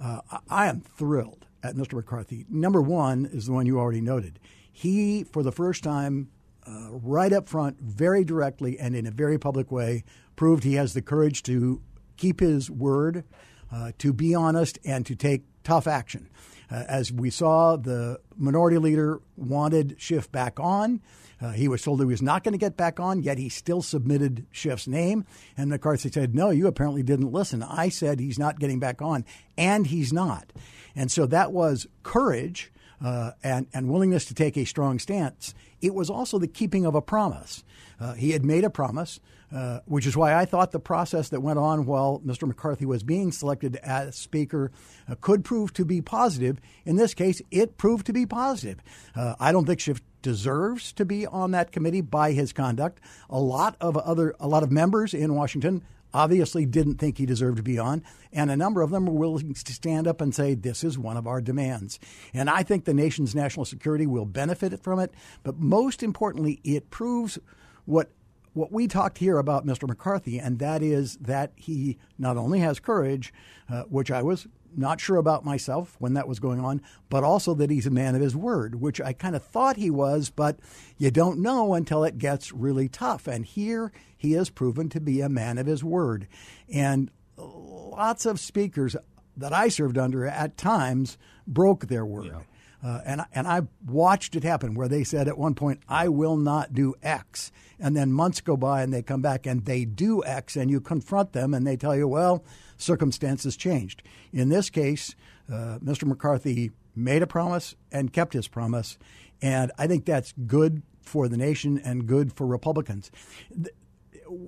Uh, 0.00 0.20
I- 0.30 0.38
I 0.50 0.66
am 0.68 0.80
thrilled 0.80 1.46
at 1.62 1.76
Mr. 1.76 1.94
McCarthy. 1.94 2.44
Number 2.48 2.80
one 2.82 3.26
is 3.26 3.46
the 3.46 3.52
one 3.52 3.66
you 3.66 3.78
already 3.78 4.00
noted. 4.00 4.38
He, 4.70 5.24
for 5.24 5.42
the 5.42 5.52
first 5.52 5.82
time, 5.84 6.28
uh, 6.66 6.88
right 6.92 7.32
up 7.32 7.48
front, 7.48 7.80
very 7.80 8.24
directly 8.24 8.78
and 8.78 8.94
in 8.96 9.06
a 9.06 9.10
very 9.10 9.38
public 9.38 9.70
way, 9.70 10.04
proved 10.36 10.64
he 10.64 10.74
has 10.74 10.94
the 10.94 11.02
courage 11.02 11.42
to 11.44 11.80
keep 12.16 12.40
his 12.40 12.70
word, 12.70 13.24
uh, 13.70 13.92
to 13.98 14.12
be 14.12 14.34
honest, 14.34 14.78
and 14.84 15.04
to 15.06 15.14
take 15.14 15.44
tough 15.62 15.86
action. 15.86 16.28
Uh, 16.70 16.84
as 16.88 17.12
we 17.12 17.30
saw, 17.30 17.76
the 17.76 18.20
minority 18.36 18.78
leader 18.78 19.20
wanted 19.36 19.96
Schiff 19.98 20.30
back 20.30 20.58
on. 20.58 21.00
Uh, 21.40 21.50
he 21.50 21.68
was 21.68 21.82
told 21.82 22.00
he 22.00 22.06
was 22.06 22.22
not 22.22 22.44
going 22.44 22.52
to 22.52 22.58
get 22.58 22.76
back 22.76 22.98
on, 22.98 23.22
yet 23.22 23.38
he 23.38 23.48
still 23.48 23.82
submitted 23.82 24.46
Schiff's 24.50 24.86
name. 24.86 25.26
And 25.56 25.68
McCarthy 25.68 26.10
said, 26.10 26.34
No, 26.34 26.50
you 26.50 26.66
apparently 26.66 27.02
didn't 27.02 27.32
listen. 27.32 27.62
I 27.62 27.88
said 27.88 28.20
he's 28.20 28.38
not 28.38 28.58
getting 28.58 28.78
back 28.78 29.02
on, 29.02 29.24
and 29.56 29.86
he's 29.86 30.12
not. 30.12 30.52
And 30.96 31.10
so 31.10 31.26
that 31.26 31.52
was 31.52 31.86
courage 32.02 32.72
uh, 33.04 33.32
and, 33.42 33.66
and 33.74 33.90
willingness 33.90 34.24
to 34.26 34.34
take 34.34 34.56
a 34.56 34.64
strong 34.64 34.98
stance. 34.98 35.54
It 35.82 35.94
was 35.94 36.08
also 36.08 36.38
the 36.38 36.48
keeping 36.48 36.86
of 36.86 36.94
a 36.94 37.02
promise. 37.02 37.64
Uh, 38.00 38.14
he 38.14 38.30
had 38.30 38.44
made 38.44 38.64
a 38.64 38.70
promise, 38.70 39.20
uh, 39.54 39.80
which 39.86 40.06
is 40.06 40.16
why 40.16 40.34
I 40.34 40.44
thought 40.44 40.72
the 40.72 40.80
process 40.80 41.28
that 41.28 41.40
went 41.40 41.58
on 41.58 41.86
while 41.86 42.20
Mr. 42.26 42.48
McCarthy 42.48 42.84
was 42.84 43.04
being 43.04 43.30
selected 43.30 43.76
as 43.76 44.16
Speaker 44.16 44.72
uh, 45.08 45.14
could 45.20 45.44
prove 45.44 45.72
to 45.74 45.84
be 45.84 46.02
positive. 46.02 46.58
In 46.84 46.96
this 46.96 47.14
case, 47.14 47.40
it 47.50 47.78
proved 47.78 48.06
to 48.06 48.12
be 48.12 48.26
positive. 48.26 48.80
Uh, 49.14 49.34
I 49.38 49.52
don't 49.52 49.64
think 49.64 49.78
Schiff 49.78 50.02
deserves 50.22 50.92
to 50.94 51.04
be 51.04 51.26
on 51.26 51.52
that 51.52 51.70
committee 51.70 52.00
by 52.00 52.32
his 52.32 52.52
conduct. 52.52 53.00
A 53.30 53.38
lot 53.38 53.76
of 53.80 53.96
other, 53.96 54.34
a 54.40 54.48
lot 54.48 54.64
of 54.64 54.72
members 54.72 55.14
in 55.14 55.34
Washington 55.34 55.82
obviously 56.14 56.64
didn't 56.64 56.96
think 56.96 57.18
he 57.18 57.26
deserved 57.26 57.58
to 57.58 57.62
be 57.62 57.78
on, 57.78 58.02
and 58.32 58.50
a 58.50 58.56
number 58.56 58.82
of 58.82 58.90
them 58.90 59.06
were 59.06 59.12
willing 59.12 59.52
to 59.52 59.72
stand 59.72 60.06
up 60.06 60.20
and 60.20 60.34
say, 60.34 60.54
This 60.54 60.82
is 60.82 60.98
one 60.98 61.16
of 61.16 61.26
our 61.26 61.40
demands. 61.40 61.98
And 62.32 62.48
I 62.48 62.62
think 62.62 62.84
the 62.84 62.94
nation's 62.94 63.34
national 63.34 63.66
security 63.66 64.06
will 64.06 64.24
benefit 64.24 64.82
from 64.82 64.98
it, 65.00 65.12
but 65.42 65.58
most 65.58 66.02
importantly, 66.02 66.60
it 66.64 66.90
proves 66.90 67.38
what. 67.84 68.10
What 68.54 68.72
we 68.72 68.86
talked 68.86 69.18
here 69.18 69.38
about 69.38 69.66
Mr. 69.66 69.86
McCarthy, 69.86 70.38
and 70.38 70.58
that 70.60 70.82
is 70.82 71.16
that 71.16 71.52
he 71.56 71.98
not 72.18 72.36
only 72.36 72.60
has 72.60 72.78
courage, 72.78 73.34
uh, 73.68 73.82
which 73.82 74.10
I 74.10 74.22
was 74.22 74.46
not 74.76 75.00
sure 75.00 75.16
about 75.16 75.44
myself 75.44 75.96
when 75.98 76.14
that 76.14 76.28
was 76.28 76.40
going 76.40 76.60
on, 76.60 76.80
but 77.08 77.24
also 77.24 77.54
that 77.54 77.70
he's 77.70 77.86
a 77.86 77.90
man 77.90 78.14
of 78.14 78.20
his 78.20 78.36
word, 78.36 78.80
which 78.80 79.00
I 79.00 79.12
kind 79.12 79.36
of 79.36 79.42
thought 79.42 79.76
he 79.76 79.90
was, 79.90 80.30
but 80.30 80.58
you 80.98 81.10
don't 81.10 81.40
know 81.40 81.74
until 81.74 82.04
it 82.04 82.18
gets 82.18 82.52
really 82.52 82.88
tough. 82.88 83.26
And 83.26 83.44
here 83.44 83.92
he 84.16 84.32
has 84.32 84.50
proven 84.50 84.88
to 84.90 85.00
be 85.00 85.20
a 85.20 85.28
man 85.28 85.58
of 85.58 85.66
his 85.66 85.82
word. 85.84 86.26
And 86.72 87.10
lots 87.36 88.26
of 88.26 88.40
speakers 88.40 88.96
that 89.36 89.52
I 89.52 89.68
served 89.68 89.98
under 89.98 90.26
at 90.26 90.56
times 90.56 91.18
broke 91.46 91.86
their 91.86 92.06
word. 92.06 92.36
Uh, 92.84 93.00
and 93.06 93.22
and 93.32 93.48
I 93.48 93.62
watched 93.86 94.36
it 94.36 94.44
happen 94.44 94.74
where 94.74 94.88
they 94.88 95.04
said 95.04 95.26
at 95.26 95.38
one 95.38 95.54
point, 95.54 95.80
"I 95.88 96.08
will 96.08 96.36
not 96.36 96.74
do 96.74 96.94
X," 97.02 97.50
and 97.80 97.96
then 97.96 98.12
months 98.12 98.42
go 98.42 98.58
by 98.58 98.82
and 98.82 98.92
they 98.92 99.00
come 99.00 99.22
back 99.22 99.46
and 99.46 99.64
they 99.64 99.86
do 99.86 100.22
X, 100.22 100.54
and 100.54 100.70
you 100.70 100.82
confront 100.82 101.32
them 101.32 101.54
and 101.54 101.66
they 101.66 101.78
tell 101.78 101.96
you, 101.96 102.06
"Well, 102.06 102.44
circumstances 102.76 103.56
changed." 103.56 104.02
In 104.34 104.50
this 104.50 104.68
case, 104.68 105.14
uh, 105.50 105.78
Mr. 105.82 106.04
McCarthy 106.04 106.72
made 106.94 107.22
a 107.22 107.26
promise 107.26 107.74
and 107.90 108.12
kept 108.12 108.34
his 108.34 108.48
promise, 108.48 108.98
and 109.40 109.72
I 109.78 109.86
think 109.86 110.04
that's 110.04 110.34
good 110.46 110.82
for 111.00 111.26
the 111.26 111.38
nation 111.38 111.78
and 111.78 112.06
good 112.06 112.34
for 112.34 112.46
Republicans. 112.46 113.10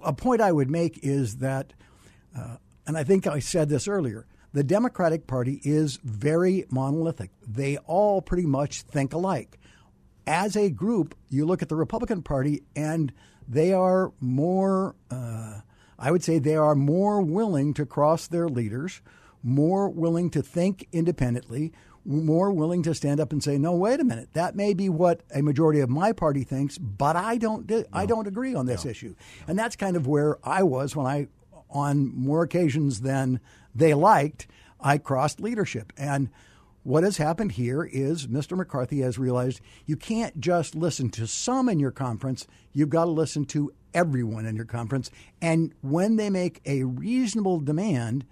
A 0.05 0.13
point 0.13 0.43
I 0.43 0.53
would 0.53 0.71
make 0.71 1.01
is 1.03 1.37
that, 1.39 1.73
uh, 2.37 2.57
and 2.87 2.99
I 2.99 3.05
think 3.05 3.27
I 3.27 3.39
said 3.39 3.71
this 3.71 3.89
earlier 3.89 4.27
the 4.57 4.65
Democratic 4.65 5.27
Party 5.27 5.61
is 5.65 5.99
very 6.03 6.65
monolithic. 6.71 7.31
They 7.47 7.77
all 7.77 8.23
pretty 8.23 8.47
much 8.47 8.81
think 8.81 9.13
alike. 9.13 9.59
As 10.27 10.57
a 10.57 10.71
group, 10.71 11.15
you 11.29 11.45
look 11.45 11.61
at 11.61 11.69
the 11.69 11.77
Republican 11.77 12.23
Party, 12.23 12.63
and 12.75 13.13
they 13.47 13.75
are 13.75 14.15
more, 14.19 14.97
uh, 15.11 15.61
I 15.99 16.11
would 16.11 16.25
say, 16.25 16.39
they 16.39 16.57
are 16.57 16.75
more 16.75 17.21
willing 17.21 17.75
to 17.75 17.85
cross 17.85 18.29
their 18.29 18.49
leaders, 18.49 19.03
more 19.43 19.91
willing 19.91 20.31
to 20.31 20.41
think 20.41 20.89
independently, 20.91 21.75
more 22.07 22.51
willing 22.51 22.83
to 22.85 22.95
stand 22.95 23.21
up 23.21 23.33
and 23.33 23.45
say, 23.45 23.59
"No, 23.59 23.75
wait 23.75 24.01
a 24.01 24.05
minute. 24.05 24.31
That 24.33 24.57
may 24.57 24.73
be 24.73 24.89
what 24.89 25.23
a 25.35 25.43
majority 25.43 25.81
of 25.81 25.91
my 25.91 26.13
party 26.13 26.45
thinks, 26.45 26.79
but 26.79 27.15
I 27.15 27.37
don't. 27.37 27.67
di- 27.67 27.85
I 27.93 28.07
don't 28.07 28.27
agree 28.27 28.55
on 28.55 28.65
this 28.65 28.87
issue." 28.87 29.17
And 29.47 29.59
that's 29.59 29.77
kind 29.77 29.97
of 29.97 30.07
where 30.07 30.39
I 30.43 30.63
was 30.63 30.97
when 30.97 31.05
I, 31.07 31.29
on 31.77 32.13
more 32.17 32.43
occasions 32.43 33.01
than 33.01 33.41
they 33.75 33.95
liked, 33.95 34.47
I 34.81 34.99
crossed 34.99 35.41
leadership. 35.41 35.93
And 35.97 36.31
what 36.83 37.05
has 37.05 37.17
happened 37.17 37.53
here 37.53 37.83
is 37.83 38.29
Mr. 38.29 38.57
McCarthy 38.57 39.01
has 39.01 39.19
realized 39.19 39.61
you 39.87 39.97
can't 39.97 40.41
just 40.41 40.75
listen 40.75 41.11
to 41.11 41.27
some 41.27 41.69
in 41.69 41.81
your 41.81 41.91
conference. 41.91 42.47
You've 42.73 42.91
got 42.91 43.07
to 43.07 43.11
listen 43.11 43.45
to 43.47 43.73
everyone 43.93 44.47
in 44.47 44.57
your 44.57 44.65
conference. 44.65 45.11
And 45.43 45.75
when 45.81 46.17
they 46.17 46.31
make 46.31 46.61
a 46.65 46.85
reasonable 46.85 47.61
demand, 47.61 48.25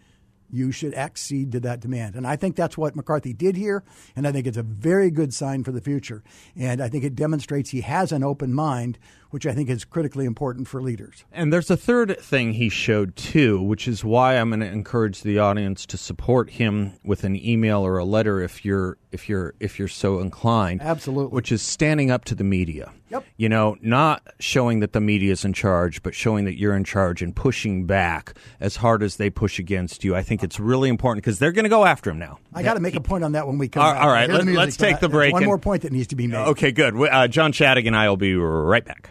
you 0.50 0.70
should 0.70 0.94
accede 0.94 1.50
to 1.52 1.60
that 1.60 1.80
demand. 1.80 2.14
And 2.14 2.26
I 2.26 2.36
think 2.36 2.54
that's 2.54 2.78
what 2.78 2.94
McCarthy 2.94 3.32
did 3.32 3.56
here. 3.56 3.82
And 4.14 4.24
I 4.24 4.30
think 4.30 4.46
it's 4.46 4.56
a 4.56 4.62
very 4.62 5.10
good 5.10 5.34
sign 5.34 5.64
for 5.64 5.72
the 5.72 5.80
future. 5.80 6.22
And 6.54 6.80
I 6.80 6.88
think 6.88 7.02
it 7.02 7.16
demonstrates 7.16 7.70
he 7.70 7.80
has 7.80 8.12
an 8.12 8.22
open 8.22 8.54
mind, 8.54 8.98
which 9.34 9.46
I 9.46 9.52
think 9.52 9.68
is 9.68 9.84
critically 9.84 10.26
important 10.26 10.68
for 10.68 10.80
leaders. 10.80 11.24
And 11.32 11.52
there's 11.52 11.68
a 11.68 11.76
third 11.76 12.16
thing 12.20 12.52
he 12.52 12.68
showed 12.68 13.16
too, 13.16 13.60
which 13.60 13.88
is 13.88 14.04
why 14.04 14.36
I'm 14.38 14.50
going 14.50 14.60
to 14.60 14.66
encourage 14.66 15.22
the 15.22 15.40
audience 15.40 15.84
to 15.86 15.96
support 15.98 16.50
him 16.50 16.92
with 17.04 17.24
an 17.24 17.34
email 17.36 17.84
or 17.84 17.98
a 17.98 18.04
letter 18.04 18.40
if 18.40 18.64
you're 18.64 18.96
if 19.10 19.28
you're 19.28 19.54
if 19.58 19.78
you're 19.78 19.88
so 19.88 20.20
inclined. 20.20 20.82
Absolutely. 20.82 21.34
Which 21.34 21.50
is 21.50 21.62
standing 21.62 22.12
up 22.12 22.24
to 22.26 22.34
the 22.36 22.44
media. 22.44 22.92
Yep. 23.10 23.24
You 23.36 23.48
know, 23.48 23.76
not 23.80 24.22
showing 24.40 24.80
that 24.80 24.92
the 24.92 25.00
media 25.00 25.32
is 25.32 25.44
in 25.44 25.52
charge, 25.52 26.02
but 26.02 26.14
showing 26.14 26.44
that 26.46 26.56
you're 26.58 26.74
in 26.74 26.84
charge 26.84 27.20
and 27.22 27.34
pushing 27.34 27.86
back 27.86 28.34
as 28.60 28.76
hard 28.76 29.02
as 29.02 29.16
they 29.16 29.30
push 29.30 29.58
against 29.58 30.04
you. 30.04 30.14
I 30.16 30.22
think 30.22 30.42
it's 30.42 30.58
really 30.58 30.88
important 30.88 31.24
because 31.24 31.38
they're 31.40 31.52
going 31.52 31.64
to 31.64 31.68
go 31.68 31.84
after 31.84 32.10
him 32.10 32.18
now. 32.18 32.38
I 32.52 32.62
got 32.62 32.74
to 32.74 32.80
make 32.80 32.94
a 32.96 33.00
point 33.00 33.22
on 33.24 33.32
that 33.32 33.46
when 33.46 33.58
we 33.58 33.68
come 33.68 33.82
All- 33.84 33.92
back. 33.92 34.02
all 34.02 34.08
right, 34.08 34.28
let, 34.30 34.46
let's 34.46 34.76
take 34.76 35.00
the 35.00 35.08
break 35.08 35.32
One 35.32 35.42
and- 35.42 35.46
more 35.48 35.58
point 35.58 35.82
that 35.82 35.92
needs 35.92 36.08
to 36.08 36.16
be 36.16 36.26
made. 36.28 36.38
Okay, 36.38 36.72
good. 36.72 36.94
Uh, 36.96 37.28
John 37.28 37.52
Shadegg 37.52 37.86
and 37.86 37.96
I 37.96 38.08
will 38.08 38.16
be 38.16 38.34
right 38.34 38.84
back. 38.84 39.10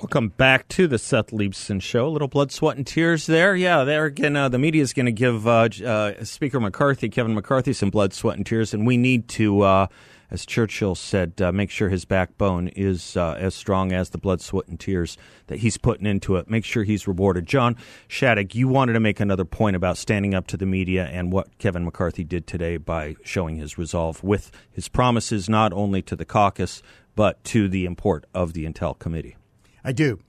Welcome 0.00 0.30
back 0.30 0.66
to 0.68 0.88
the 0.88 0.98
Seth 0.98 1.26
Leibsohn 1.26 1.82
Show. 1.82 2.06
A 2.06 2.08
little 2.08 2.26
blood, 2.26 2.50
sweat, 2.50 2.78
and 2.78 2.86
tears 2.86 3.26
there. 3.26 3.54
Yeah, 3.54 3.84
there 3.84 4.06
again. 4.06 4.34
Uh, 4.34 4.48
the 4.48 4.58
media 4.58 4.80
is 4.80 4.94
going 4.94 5.04
to 5.04 5.12
give 5.12 5.46
uh, 5.46 5.68
uh, 5.84 6.24
Speaker 6.24 6.58
McCarthy, 6.58 7.10
Kevin 7.10 7.34
McCarthy, 7.34 7.74
some 7.74 7.90
blood, 7.90 8.14
sweat, 8.14 8.38
and 8.38 8.46
tears, 8.46 8.72
and 8.72 8.86
we 8.86 8.96
need 8.96 9.28
to, 9.28 9.60
uh, 9.60 9.88
as 10.30 10.46
Churchill 10.46 10.94
said, 10.94 11.42
uh, 11.42 11.52
make 11.52 11.70
sure 11.70 11.90
his 11.90 12.06
backbone 12.06 12.68
is 12.68 13.14
uh, 13.14 13.36
as 13.38 13.54
strong 13.54 13.92
as 13.92 14.08
the 14.08 14.16
blood, 14.16 14.40
sweat, 14.40 14.68
and 14.68 14.80
tears 14.80 15.18
that 15.48 15.58
he's 15.58 15.76
putting 15.76 16.06
into 16.06 16.36
it. 16.36 16.48
Make 16.48 16.64
sure 16.64 16.82
he's 16.82 17.06
rewarded. 17.06 17.44
John 17.44 17.76
Shadegg, 18.08 18.54
you 18.54 18.68
wanted 18.68 18.94
to 18.94 19.00
make 19.00 19.20
another 19.20 19.44
point 19.44 19.76
about 19.76 19.98
standing 19.98 20.34
up 20.34 20.46
to 20.46 20.56
the 20.56 20.64
media 20.64 21.04
and 21.12 21.30
what 21.30 21.58
Kevin 21.58 21.84
McCarthy 21.84 22.24
did 22.24 22.46
today 22.46 22.78
by 22.78 23.16
showing 23.22 23.56
his 23.56 23.76
resolve 23.76 24.24
with 24.24 24.50
his 24.72 24.88
promises 24.88 25.46
not 25.50 25.74
only 25.74 26.00
to 26.00 26.16
the 26.16 26.24
caucus 26.24 26.82
but 27.14 27.44
to 27.44 27.68
the 27.68 27.84
import 27.84 28.24
of 28.32 28.54
the 28.54 28.64
Intel 28.64 28.98
Committee. 28.98 29.36
I 29.84 29.92
do. 29.92 30.20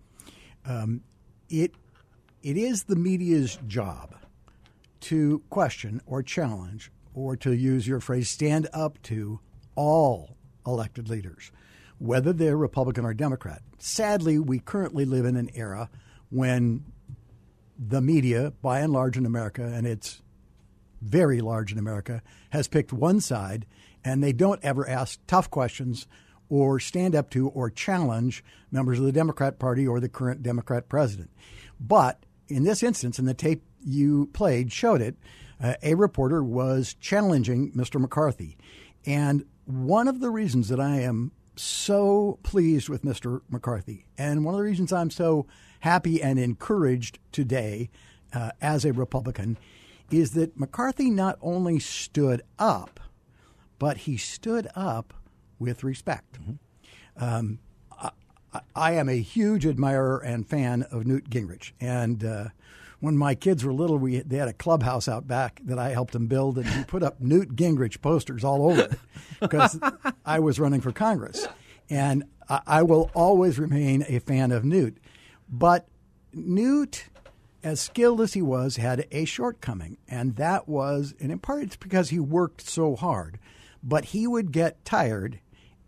Um, 0.66 1.02
it 1.50 1.74
it 2.44 2.58
is 2.58 2.84
the 2.84 2.96
media's 2.96 3.60
job 3.68 4.16
to 5.02 5.42
question 5.50 6.02
or 6.06 6.24
challenge 6.24 6.92
or 7.14 7.36
to 7.36 7.52
use 7.52 7.88
your 7.88 8.00
phrase 8.00 8.30
stand 8.30 8.68
up 8.74 9.02
to 9.04 9.40
all 9.76 10.38
elected 10.66 11.10
leaders, 11.10 11.52
whether 12.00 12.34
they're 12.34 12.58
Republican 12.58 13.06
or 13.06 13.14
Democrat. 13.14 13.62
Sadly, 13.80 14.40
we 14.40 14.60
currently 14.60 15.06
live 15.06 15.26
in 15.26 15.36
an 15.36 15.50
era 15.54 15.90
when 16.30 16.86
the 17.78 18.02
media, 18.02 18.54
by 18.62 18.80
and 18.80 18.94
large 18.94 19.18
in 19.18 19.26
America, 19.26 19.64
and 19.64 19.88
it's 19.88 20.22
very 21.02 21.42
large 21.42 21.72
in 21.72 21.80
America, 21.80 22.22
has 22.52 22.68
picked 22.68 22.94
one 22.94 23.20
side, 23.20 23.66
and 24.04 24.24
they 24.24 24.34
don't 24.34 24.64
ever 24.64 24.88
ask 24.88 25.20
tough 25.26 25.50
questions 25.50 26.08
or 26.52 26.82
stand 26.82 27.16
up 27.16 27.30
to 27.30 27.48
or 27.48 27.70
challenge 27.70 28.44
members 28.72 29.00
of 29.00 29.06
the 29.06 29.12
Democrat 29.14 29.58
Party 29.58 29.88
or 29.88 30.02
the 30.02 30.10
current 30.10 30.44
Democrat 30.44 30.90
president. 30.90 31.32
But 31.80 32.26
in 32.50 32.66
this 32.66 32.84
instance, 32.84 33.18
and 33.18 33.26
the 33.28 33.34
tape 33.34 33.64
you 33.82 34.28
played 34.34 34.70
showed 34.70 35.02
it, 35.02 35.16
uh, 35.64 35.76
a 35.82 35.96
reporter 35.96 36.44
was 36.44 36.94
challenging 36.96 37.72
Mr. 37.72 38.02
McCarthy. 38.02 38.58
And 39.06 39.46
one 39.64 40.10
of 40.10 40.20
the 40.20 40.30
reasons 40.30 40.68
that 40.68 40.80
I 40.80 41.00
am 41.00 41.32
so 41.56 42.38
pleased 42.44 42.90
with 42.90 43.04
Mr. 43.04 43.42
McCarthy, 43.50 44.06
and 44.18 44.44
one 44.44 44.54
of 44.54 44.58
the 44.58 44.66
reasons 44.66 44.92
I'm 44.92 45.10
so 45.10 45.48
happy 45.80 46.22
and 46.22 46.38
encouraged 46.38 47.20
today 47.32 47.90
uh, 48.34 48.52
as 48.62 48.84
a 48.84 48.92
Republican, 48.92 49.58
is 50.12 50.32
that 50.32 50.60
McCarthy 50.60 51.10
not 51.10 51.38
only 51.42 51.80
stood 51.80 52.42
up, 52.60 53.00
but 53.80 54.00
he 54.00 54.18
stood 54.18 54.68
up 54.76 55.14
with 55.62 55.84
respect. 55.84 56.40
Um, 57.16 57.60
I, 57.92 58.10
I, 58.76 58.92
am 58.94 59.08
a 59.08 59.22
huge 59.22 59.66
admirer 59.66 60.18
and 60.18 60.46
fan 60.46 60.84
of 60.92 61.06
Newt 61.06 61.30
Gingrich, 61.30 61.72
and 61.80 62.24
uh, 62.24 62.46
when 63.00 63.16
my 63.16 63.36
kids 63.36 63.64
were 63.64 63.72
little, 63.72 63.98
we 63.98 64.20
they 64.22 64.38
had 64.38 64.48
a 64.48 64.54
clubhouse 64.54 65.08
out 65.08 65.28
back 65.28 65.62
that 65.66 65.78
I 65.78 65.90
helped 65.90 66.14
them 66.14 66.28
build, 66.28 66.58
and 66.58 66.68
we 66.76 66.84
put 66.84 67.04
up 67.04 67.22
Newt 67.22 67.56
Gingrich 67.56 68.02
posters 68.02 68.44
all 68.44 68.70
over 68.70 68.82
it 68.82 69.00
because 69.40 69.80
I 70.26 70.40
was 70.40 70.60
running 70.60 70.82
for 70.82 70.92
Congress, 70.92 71.48
and 71.90 72.24
I, 72.50 72.62
I 72.66 72.84
will 72.84 73.12
always 73.14 73.60
remain 73.60 74.04
a 74.08 74.20
fan 74.20 74.52
of 74.52 74.66
Newt. 74.66 74.98
But 75.48 75.88
Newt, 76.34 77.06
as 77.64 77.80
skilled 77.80 78.20
as 78.20 78.34
he 78.34 78.42
was, 78.42 78.78
had 78.78 79.06
a 79.12 79.26
shortcoming, 79.26 79.98
and 80.08 80.38
that 80.38 80.68
was, 80.68 81.14
and 81.20 81.32
in 81.32 81.40
part 81.40 81.64
it's 81.64 81.76
because 81.76 82.10
he 82.10 82.20
worked 82.20 82.68
so 82.68 82.96
hard, 82.96 83.38
but 83.84 84.06
he 84.06 84.26
would 84.26 84.52
get 84.52 84.84
tired 84.86 85.40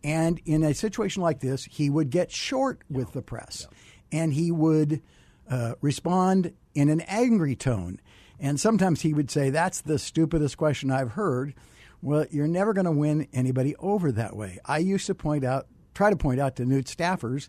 and 0.04 0.40
in 0.46 0.64
a 0.64 0.74
situation 0.74 1.24
like 1.24 1.40
this, 1.40 1.66
he 1.66 1.90
would 1.90 2.10
get 2.10 2.32
short 2.32 2.82
with 2.90 3.14
the 3.14 3.22
press 3.22 3.68
and 4.12 4.34
he 4.34 4.52
would 4.52 5.02
uh, 5.50 5.76
respond 5.82 6.54
in 6.76 6.90
an 6.90 7.02
angry 7.02 7.56
tone. 7.56 8.00
And 8.40 8.60
sometimes 8.60 9.02
he 9.02 9.14
would 9.14 9.32
say, 9.32 9.50
That's 9.50 9.82
the 9.82 9.98
stupidest 9.98 10.58
question 10.58 10.92
I've 10.92 11.12
heard. 11.12 11.54
Well, 12.02 12.26
you're 12.32 12.48
never 12.48 12.74
going 12.74 12.86
to 12.86 12.92
win 12.92 13.28
anybody 13.32 13.76
over 13.78 14.12
that 14.12 14.36
way. 14.36 14.60
I 14.66 14.80
used 14.80 15.06
to 15.08 15.16
point 15.16 15.46
out, 15.46 15.68
try 15.94 16.10
to 16.10 16.18
point 16.18 16.40
out 16.40 16.58
to 16.58 16.66
Newt 16.66 16.86
staffers, 16.86 17.48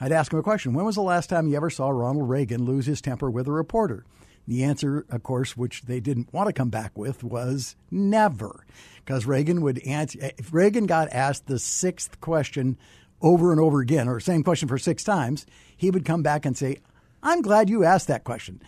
I'd 0.00 0.12
ask 0.12 0.32
him 0.32 0.38
a 0.38 0.42
question 0.42 0.74
When 0.74 0.84
was 0.84 0.94
the 0.94 1.02
last 1.02 1.28
time 1.28 1.48
you 1.48 1.56
ever 1.56 1.70
saw 1.70 1.88
Ronald 1.88 2.28
Reagan 2.28 2.64
lose 2.64 2.86
his 2.86 3.00
temper 3.00 3.30
with 3.30 3.48
a 3.48 3.52
reporter? 3.52 4.04
The 4.48 4.62
answer, 4.62 5.04
of 5.10 5.22
course, 5.22 5.56
which 5.56 5.82
they 5.82 6.00
didn't 6.00 6.32
want 6.32 6.46
to 6.48 6.52
come 6.52 6.70
back 6.70 6.96
with, 6.96 7.24
was 7.24 7.74
never. 7.90 8.64
Because 9.04 9.26
Reagan 9.26 9.60
would 9.62 9.78
answer, 9.80 10.18
eh, 10.22 10.30
if 10.38 10.52
Reagan 10.52 10.86
got 10.86 11.08
asked 11.12 11.46
the 11.46 11.58
sixth 11.58 12.20
question 12.20 12.76
over 13.20 13.50
and 13.50 13.60
over 13.60 13.80
again, 13.80 14.08
or 14.08 14.20
same 14.20 14.42
question 14.44 14.68
for 14.68 14.78
six 14.78 15.02
times, 15.02 15.46
he 15.76 15.90
would 15.90 16.04
come 16.04 16.22
back 16.22 16.46
and 16.46 16.56
say, 16.56 16.78
I'm 17.22 17.42
glad 17.42 17.68
you 17.68 17.84
asked 17.84 18.08
that 18.08 18.24
question. 18.24 18.62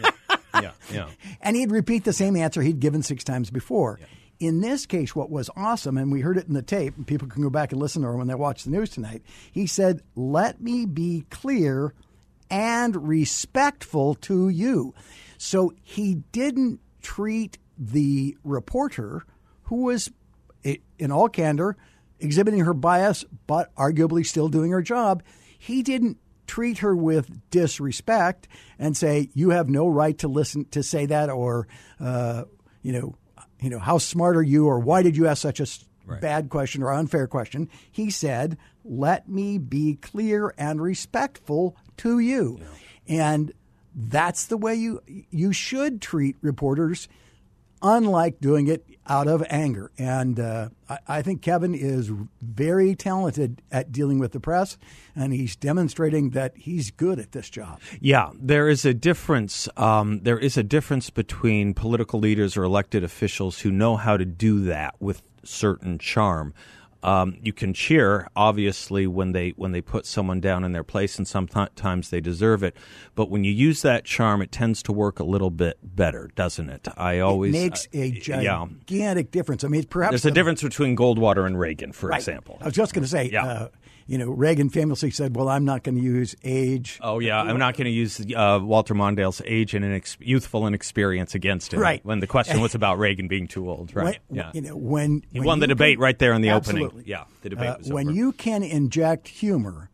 yeah, 0.00 0.10
yeah, 0.60 0.70
yeah. 0.92 1.08
And 1.40 1.56
he'd 1.56 1.70
repeat 1.70 2.04
the 2.04 2.12
same 2.12 2.36
answer 2.36 2.62
he'd 2.62 2.80
given 2.80 3.02
six 3.02 3.22
times 3.22 3.50
before. 3.50 3.98
Yeah. 4.00 4.06
In 4.48 4.60
this 4.60 4.86
case, 4.86 5.14
what 5.14 5.30
was 5.30 5.48
awesome, 5.56 5.96
and 5.96 6.10
we 6.10 6.20
heard 6.20 6.36
it 6.36 6.48
in 6.48 6.54
the 6.54 6.62
tape, 6.62 6.96
and 6.96 7.06
people 7.06 7.28
can 7.28 7.42
go 7.42 7.50
back 7.50 7.70
and 7.70 7.80
listen 7.80 8.02
to 8.02 8.08
it 8.08 8.16
when 8.16 8.26
they 8.26 8.34
watch 8.34 8.64
the 8.64 8.70
news 8.70 8.90
tonight, 8.90 9.22
he 9.52 9.66
said, 9.66 10.00
Let 10.16 10.60
me 10.60 10.86
be 10.86 11.24
clear 11.30 11.94
and 12.50 13.08
respectful 13.08 14.14
to 14.16 14.48
you. 14.48 14.94
So 15.38 15.72
he 15.82 16.16
didn't 16.32 16.80
treat 17.02 17.58
the 17.76 18.36
reporter, 18.44 19.24
who 19.64 19.84
was, 19.84 20.10
in 20.62 21.10
all 21.10 21.28
candor, 21.28 21.76
exhibiting 22.20 22.60
her 22.60 22.74
bias, 22.74 23.24
but 23.46 23.74
arguably 23.74 24.24
still 24.24 24.48
doing 24.48 24.70
her 24.70 24.82
job. 24.82 25.22
He 25.58 25.82
didn't 25.82 26.18
treat 26.46 26.78
her 26.78 26.94
with 26.94 27.50
disrespect 27.50 28.48
and 28.78 28.96
say, 28.96 29.30
"You 29.34 29.50
have 29.50 29.68
no 29.68 29.88
right 29.88 30.16
to 30.18 30.28
listen 30.28 30.66
to 30.66 30.82
say 30.82 31.06
that," 31.06 31.30
or, 31.30 31.66
uh, 31.98 32.44
you 32.82 32.92
know, 32.92 33.16
you 33.60 33.70
know, 33.70 33.78
how 33.78 33.98
smart 33.98 34.36
are 34.36 34.42
you, 34.42 34.66
or 34.66 34.78
why 34.78 35.02
did 35.02 35.16
you 35.16 35.26
ask 35.26 35.42
such 35.42 35.60
a 35.60 35.66
right. 36.06 36.20
bad 36.20 36.50
question 36.50 36.82
or 36.82 36.92
unfair 36.92 37.26
question? 37.26 37.68
He 37.90 38.10
said, 38.10 38.58
"Let 38.84 39.28
me 39.28 39.58
be 39.58 39.96
clear 39.96 40.54
and 40.58 40.80
respectful 40.80 41.76
to 41.98 42.18
you. 42.18 42.58
Yeah. 43.06 43.26
And 43.26 43.52
that's 43.94 44.46
the 44.46 44.56
way 44.56 44.74
you 44.74 45.00
you 45.30 45.52
should 45.52 46.00
treat 46.00 46.36
reporters, 46.40 47.08
unlike 47.82 48.40
doing 48.40 48.66
it 48.66 48.84
out 49.06 49.28
of 49.28 49.44
anger. 49.50 49.90
And 49.98 50.40
uh, 50.40 50.70
I, 50.88 50.98
I, 51.06 51.22
think 51.22 51.42
Kevin 51.42 51.74
is 51.74 52.10
very 52.40 52.94
talented 52.94 53.62
at 53.70 53.92
dealing 53.92 54.18
with 54.18 54.32
the 54.32 54.40
press, 54.40 54.78
and 55.14 55.32
he's 55.32 55.56
demonstrating 55.56 56.30
that 56.30 56.56
he's 56.56 56.90
good 56.90 57.18
at 57.18 57.32
this 57.32 57.50
job. 57.50 57.80
Yeah, 58.00 58.30
there 58.34 58.68
is 58.68 58.84
a 58.84 58.94
difference. 58.94 59.68
Um, 59.76 60.20
there 60.20 60.38
is 60.38 60.56
a 60.56 60.62
difference 60.62 61.10
between 61.10 61.74
political 61.74 62.18
leaders 62.18 62.56
or 62.56 62.64
elected 62.64 63.04
officials 63.04 63.60
who 63.60 63.70
know 63.70 63.96
how 63.96 64.16
to 64.16 64.24
do 64.24 64.64
that 64.64 64.94
with 65.00 65.22
certain 65.44 65.98
charm 65.98 66.54
um, 67.04 67.36
you 67.42 67.52
can 67.52 67.74
cheer, 67.74 68.26
obviously, 68.34 69.06
when 69.06 69.32
they 69.32 69.50
when 69.50 69.72
they 69.72 69.82
put 69.82 70.06
someone 70.06 70.40
down 70.40 70.64
in 70.64 70.72
their 70.72 70.82
place, 70.82 71.18
and 71.18 71.28
sometimes 71.28 72.08
they 72.08 72.20
deserve 72.20 72.62
it. 72.62 72.74
But 73.14 73.28
when 73.28 73.44
you 73.44 73.52
use 73.52 73.82
that 73.82 74.06
charm, 74.06 74.40
it 74.40 74.50
tends 74.50 74.82
to 74.84 74.92
work 74.92 75.20
a 75.20 75.24
little 75.24 75.50
bit 75.50 75.78
better, 75.82 76.30
doesn't 76.34 76.70
it? 76.70 76.88
I 76.96 77.18
always 77.18 77.54
it 77.54 77.58
makes 77.58 77.88
a 77.92 78.10
gigantic 78.10 78.88
yeah. 78.88 79.30
difference. 79.30 79.64
I 79.64 79.68
mean, 79.68 79.84
perhaps 79.84 80.12
there's 80.12 80.24
a 80.24 80.30
difference 80.30 80.62
between 80.62 80.96
Goldwater 80.96 81.46
and 81.46 81.60
Reagan, 81.60 81.92
for 81.92 82.08
right. 82.08 82.16
example. 82.16 82.56
I 82.62 82.64
was 82.64 82.74
just 82.74 82.94
going 82.94 83.04
to 83.04 83.10
say, 83.10 83.28
yeah. 83.30 83.44
Uh, 83.44 83.68
you 84.06 84.18
know, 84.18 84.30
Reagan 84.30 84.68
famously 84.68 85.10
said, 85.10 85.34
"Well, 85.34 85.48
I'm 85.48 85.64
not 85.64 85.82
going 85.82 85.94
to 85.94 86.00
use 86.00 86.34
age." 86.44 86.98
Oh 87.02 87.20
yeah, 87.20 87.40
I'm 87.40 87.58
not 87.58 87.76
going 87.76 87.86
to 87.86 87.90
use 87.90 88.20
uh, 88.20 88.60
Walter 88.62 88.94
Mondale's 88.94 89.40
age 89.46 89.74
and 89.74 89.84
inex- 89.84 90.16
youthful 90.20 90.66
inexperience 90.66 91.34
against 91.34 91.72
him. 91.72 91.80
Right. 91.80 92.04
When 92.04 92.20
the 92.20 92.26
question 92.26 92.60
was 92.60 92.74
about 92.74 92.98
Reagan 92.98 93.28
being 93.28 93.48
too 93.48 93.68
old, 93.68 93.94
right? 93.94 94.18
When, 94.28 94.38
yeah. 94.38 94.50
You 94.52 94.60
know, 94.60 94.76
when 94.76 95.22
he 95.30 95.40
when 95.40 95.46
won 95.46 95.60
the 95.60 95.66
debate 95.66 95.96
can, 95.96 96.02
right 96.02 96.18
there 96.18 96.34
in 96.34 96.42
the 96.42 96.50
absolutely. 96.50 96.86
opening. 96.86 97.06
Yeah, 97.06 97.24
the 97.42 97.48
debate 97.48 97.68
uh, 97.68 97.76
When 97.86 98.08
over. 98.08 98.16
you 98.16 98.32
can 98.32 98.62
inject 98.62 99.28
humor 99.28 99.90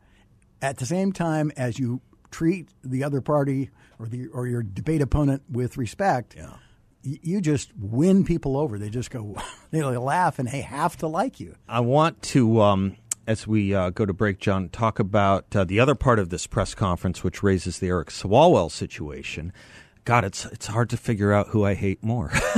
at 0.61 0.79
the 0.79 0.87
same 0.87 1.13
time 1.13 1.53
as 1.57 1.79
you 1.79 2.01
treat 2.31 2.69
the 2.83 3.05
other 3.05 3.21
party 3.21 3.71
or 3.99 4.07
the 4.07 4.27
or 4.29 4.47
your 4.49 4.63
debate 4.63 5.03
opponent 5.03 5.43
with 5.49 5.77
respect. 5.77 6.35
Yeah 6.37 6.55
you 7.03 7.41
just 7.41 7.71
win 7.79 8.25
people 8.25 8.57
over. 8.57 8.79
They 8.79 8.91
just 8.91 9.11
go, 9.11 9.37
they 9.71 9.83
laugh 9.83 10.39
and 10.39 10.49
they 10.49 10.61
have 10.61 10.97
to 10.99 11.07
like 11.07 11.41
you. 11.41 11.55
I 11.69 11.81
want 11.81 12.21
to 12.23 12.61
um, 12.61 12.97
as 13.27 13.47
we 13.47 13.75
uh, 13.75 13.91
go 13.91 14.07
to 14.07 14.13
break, 14.13 14.39
John, 14.39 14.69
talk 14.69 14.99
about 14.99 15.55
uh, 15.55 15.65
the 15.65 15.81
other 15.81 15.95
part 15.95 16.19
of 16.19 16.31
this 16.31 16.47
press 16.47 16.75
conference, 16.75 17.23
which 17.23 17.43
raises 17.43 17.79
the 17.79 17.89
Eric 17.89 18.09
Swalwell 18.09 18.71
situation. 18.71 19.53
God, 20.05 20.25
it's 20.25 20.47
it's 20.47 20.67
hard 20.67 20.91
to 20.91 20.97
figure 20.97 21.33
out 21.33 21.49
who 21.49 21.65
I 21.65 21.75
hate 21.75 22.03
more, 22.03 22.31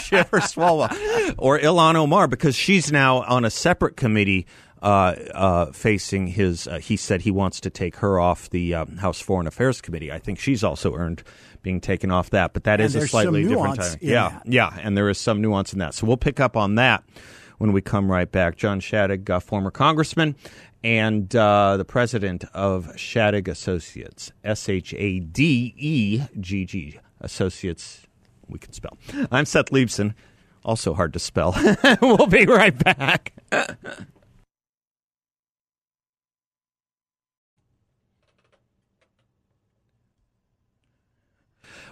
Schiff 0.00 0.32
or 0.32 0.40
Swalwell, 0.40 1.34
or 1.36 1.58
Ilhan 1.58 1.96
Omar, 1.96 2.28
because 2.28 2.54
she's 2.54 2.92
now 2.92 3.22
on 3.22 3.44
a 3.44 3.50
separate 3.50 3.96
committee 3.96 4.46
uh, 4.80 5.14
uh, 5.34 5.72
facing 5.72 6.28
his. 6.28 6.68
Uh, 6.68 6.78
he 6.78 6.96
said 6.96 7.22
he 7.22 7.30
wants 7.30 7.60
to 7.60 7.70
take 7.70 7.96
her 7.96 8.20
off 8.20 8.48
the 8.50 8.74
um, 8.74 8.96
House 8.98 9.20
Foreign 9.20 9.46
Affairs 9.46 9.80
Committee. 9.80 10.12
I 10.12 10.18
think 10.20 10.38
she's 10.38 10.62
also 10.62 10.94
earned 10.94 11.24
being 11.62 11.80
taken 11.80 12.12
off 12.12 12.30
that, 12.30 12.52
but 12.52 12.64
that 12.64 12.80
and 12.80 12.86
is 12.86 12.94
a 12.94 13.08
slightly 13.08 13.42
different 13.42 13.80
time. 13.80 13.98
Yeah, 14.00 14.28
that. 14.28 14.42
yeah, 14.46 14.72
and 14.80 14.96
there 14.96 15.10
is 15.10 15.18
some 15.18 15.40
nuance 15.42 15.72
in 15.72 15.80
that. 15.80 15.92
So 15.92 16.06
we'll 16.06 16.16
pick 16.16 16.38
up 16.38 16.56
on 16.56 16.76
that 16.76 17.02
when 17.58 17.72
we 17.72 17.80
come 17.80 18.10
right 18.10 18.30
back. 18.30 18.56
John 18.56 18.80
Shadegg, 18.80 19.28
uh, 19.28 19.40
former 19.40 19.70
congressman 19.70 20.36
and 20.82 21.34
uh, 21.34 21.76
the 21.76 21.84
president 21.84 22.44
of 22.54 22.86
Shadegg 22.96 23.48
Associates, 23.48 24.32
S 24.44 24.68
H 24.68 24.94
A 24.94 25.20
D 25.20 25.74
E 25.76 26.22
G 26.38 26.64
G 26.64 26.98
Associates. 27.20 28.06
We 28.48 28.58
can 28.58 28.72
spell. 28.72 28.96
I'm 29.32 29.44
Seth 29.46 29.70
Leibsohn, 29.70 30.14
also 30.64 30.94
hard 30.94 31.12
to 31.14 31.18
spell. 31.18 31.56
we'll 32.00 32.28
be 32.28 32.46
right 32.46 32.76
back. 32.78 33.32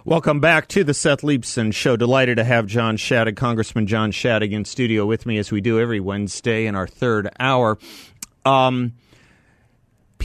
Welcome 0.07 0.39
back 0.39 0.67
to 0.67 0.83
the 0.83 0.93
Seth 0.93 1.21
Leibsohn 1.23 1.73
Show. 1.73 1.97
Delighted 1.97 2.37
to 2.37 2.43
have 2.43 2.67
John 2.67 2.95
Shadegg, 2.95 3.35
Congressman 3.37 3.87
John 3.87 4.11
Shadegg, 4.11 4.51
in 4.51 4.63
studio 4.63 5.03
with 5.03 5.25
me 5.25 5.39
as 5.39 5.51
we 5.51 5.61
do 5.61 5.79
every 5.79 5.99
Wednesday 5.99 6.67
in 6.67 6.75
our 6.75 6.85
third 6.85 7.27
hour. 7.39 7.79
Um, 8.45 8.93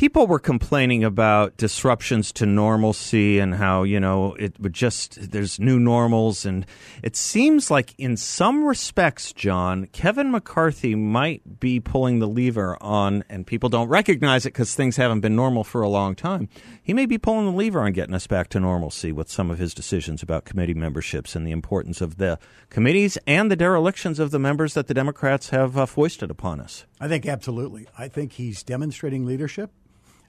people 0.01 0.27
were 0.27 0.39
complaining 0.39 1.05
about 1.05 1.59
disruptions 1.59 2.33
to 2.33 2.47
normalcy 2.47 3.39
and 3.39 3.57
how 3.57 3.83
you 3.83 4.01
know 4.01 4.35
it 4.37 4.59
would 4.59 4.73
just 4.73 5.31
there's 5.31 5.61
new 5.61 5.79
normals 5.79 6.47
and 6.47 6.65
it 7.03 7.15
seems 7.15 7.71
like 7.71 7.95
in 7.99 8.17
some 8.17 8.65
respects 8.65 9.31
john 9.35 9.85
kevin 9.89 10.31
mccarthy 10.31 10.95
might 10.95 11.61
be 11.61 11.79
pulling 11.79 12.19
the 12.19 12.27
lever 12.27 12.79
on 12.81 13.23
and 13.29 13.47
people 13.47 13.69
don't 13.69 13.89
recognize 13.89 14.47
it 14.47 14.55
because 14.55 14.75
things 14.75 14.97
haven't 14.97 15.21
been 15.21 15.37
normal 15.37 15.63
for 15.63 15.83
a 15.83 15.89
long 15.91 16.15
time 16.15 16.49
he 16.83 16.95
may 16.95 17.05
be 17.05 17.19
pulling 17.19 17.45
the 17.45 17.53
lever 17.53 17.83
on 17.83 17.93
getting 17.93 18.15
us 18.15 18.27
back 18.27 18.49
to 18.49 18.59
normalcy 18.59 19.13
with 19.13 19.31
some 19.31 19.51
of 19.51 19.59
his 19.59 19.75
decisions 19.75 20.23
about 20.23 20.47
committee 20.47 20.73
memberships 20.73 21.37
and 21.37 21.47
the 21.47 21.51
importance 21.51 22.01
of 22.01 22.17
the 22.17 22.39
committees 22.71 23.19
and 23.27 23.51
the 23.51 23.57
derelictions 23.57 24.19
of 24.19 24.31
the 24.31 24.39
members 24.39 24.73
that 24.73 24.87
the 24.87 24.95
democrats 24.95 25.51
have 25.51 25.77
uh, 25.77 25.85
foisted 25.85 26.31
upon 26.31 26.59
us 26.59 26.87
I 27.01 27.09
think 27.09 27.27
absolutely. 27.27 27.87
I 27.97 28.09
think 28.09 28.33
he's 28.33 28.63
demonstrating 28.63 29.25
leadership. 29.25 29.73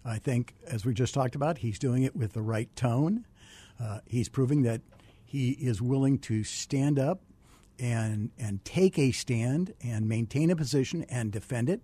I 0.04 0.18
think, 0.18 0.56
as 0.66 0.86
we 0.86 0.94
just 0.94 1.14
talked 1.14 1.36
about, 1.36 1.60
he's 1.60 1.80
doing 1.80 2.04
it 2.04 2.16
with 2.16 2.34
the 2.34 2.42
right 2.42 2.74
tone. 2.76 3.26
Uh, 3.80 4.00
he's 4.06 4.30
proving 4.30 4.64
that 4.64 4.82
he 5.24 5.52
is 5.52 5.82
willing 5.82 6.20
to 6.20 6.44
stand 6.44 7.00
up 7.00 7.22
and 7.80 8.32
and 8.38 8.64
take 8.64 9.00
a 9.00 9.12
stand 9.12 9.74
and 9.84 10.08
maintain 10.08 10.52
a 10.52 10.56
position 10.56 11.04
and 11.10 11.32
defend 11.32 11.70
it. 11.70 11.82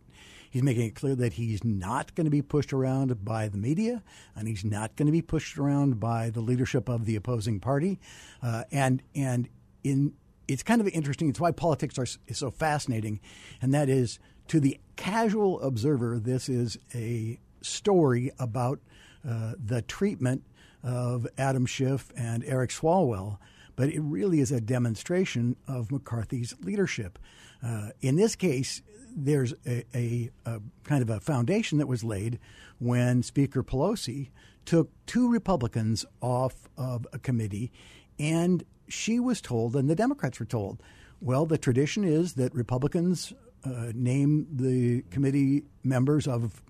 He's 0.50 0.64
making 0.64 0.88
it 0.88 0.96
clear 0.96 1.16
that 1.16 1.34
he's 1.34 1.64
not 1.64 2.16
going 2.16 2.26
to 2.26 2.32
be 2.32 2.42
pushed 2.42 2.72
around 2.72 3.24
by 3.26 3.48
the 3.48 3.58
media, 3.58 4.04
and 4.36 4.48
he's 4.48 4.64
not 4.64 4.96
going 4.96 5.08
to 5.08 5.12
be 5.12 5.22
pushed 5.22 5.58
around 5.58 6.00
by 6.00 6.30
the 6.30 6.40
leadership 6.40 6.88
of 6.88 7.06
the 7.06 7.16
opposing 7.16 7.60
party. 7.60 8.00
Uh, 8.42 8.64
and 8.72 9.04
and 9.16 9.50
in 9.84 10.14
it's 10.48 10.64
kind 10.64 10.80
of 10.80 10.88
interesting. 10.88 11.30
It's 11.30 11.40
why 11.40 11.52
politics 11.52 11.98
are 11.98 12.08
is 12.28 12.38
so 12.38 12.52
fascinating, 12.52 13.20
and 13.62 13.74
that 13.74 13.90
is 13.90 14.20
to 14.48 14.60
the 14.60 14.80
casual 14.96 15.62
observer, 15.62 16.20
this 16.20 16.48
is 16.48 16.78
a 16.96 17.40
story 17.62 18.32
about 18.40 18.80
uh, 19.28 19.54
the 19.64 19.82
treatment 19.82 20.44
of 20.84 21.28
Adam 21.38 21.66
Schiff 21.66 22.12
and 22.16 22.44
Eric 22.46 22.70
Swalwell, 22.70 23.38
but 23.76 23.90
it 23.90 24.00
really 24.00 24.40
is 24.40 24.52
a 24.52 24.62
demonstration 24.62 25.56
of 25.68 25.92
McCarthy's 25.92 26.56
leadership. 26.62 27.20
Uh, 27.64 27.90
in 28.02 28.16
this 28.16 28.36
case, 28.36 28.82
there's 29.16 29.54
a, 29.66 29.84
a, 29.96 30.30
a, 30.46 30.62
kind 30.84 31.02
of 31.02 31.10
a 31.10 31.20
foundation 31.20 31.80
that 31.80 31.88
was 31.88 32.04
laid 32.04 32.40
when 32.80 33.24
Speaker 33.24 33.64
Pelosi 33.64 34.30
took 34.66 34.90
two 35.06 35.30
Republicans 35.32 36.06
off 36.22 36.70
of 36.78 37.08
a 37.12 37.20
committee, 37.20 37.72
and 38.20 38.64
she 38.88 39.20
was 39.20 39.42
told, 39.42 39.76
and 39.76 39.90
the 39.90 39.96
Democrats 39.96 40.40
were 40.40 40.46
told, 40.46 40.82
well, 41.20 41.46
the 41.46 41.58
tradition 41.58 42.04
is 42.04 42.34
that 42.34 42.54
Republicans 42.54 43.34
uh, 43.66 43.92
name 43.94 44.48
the 44.52 45.02
committee 45.10 45.64
members 45.84 46.28
of 46.28 46.62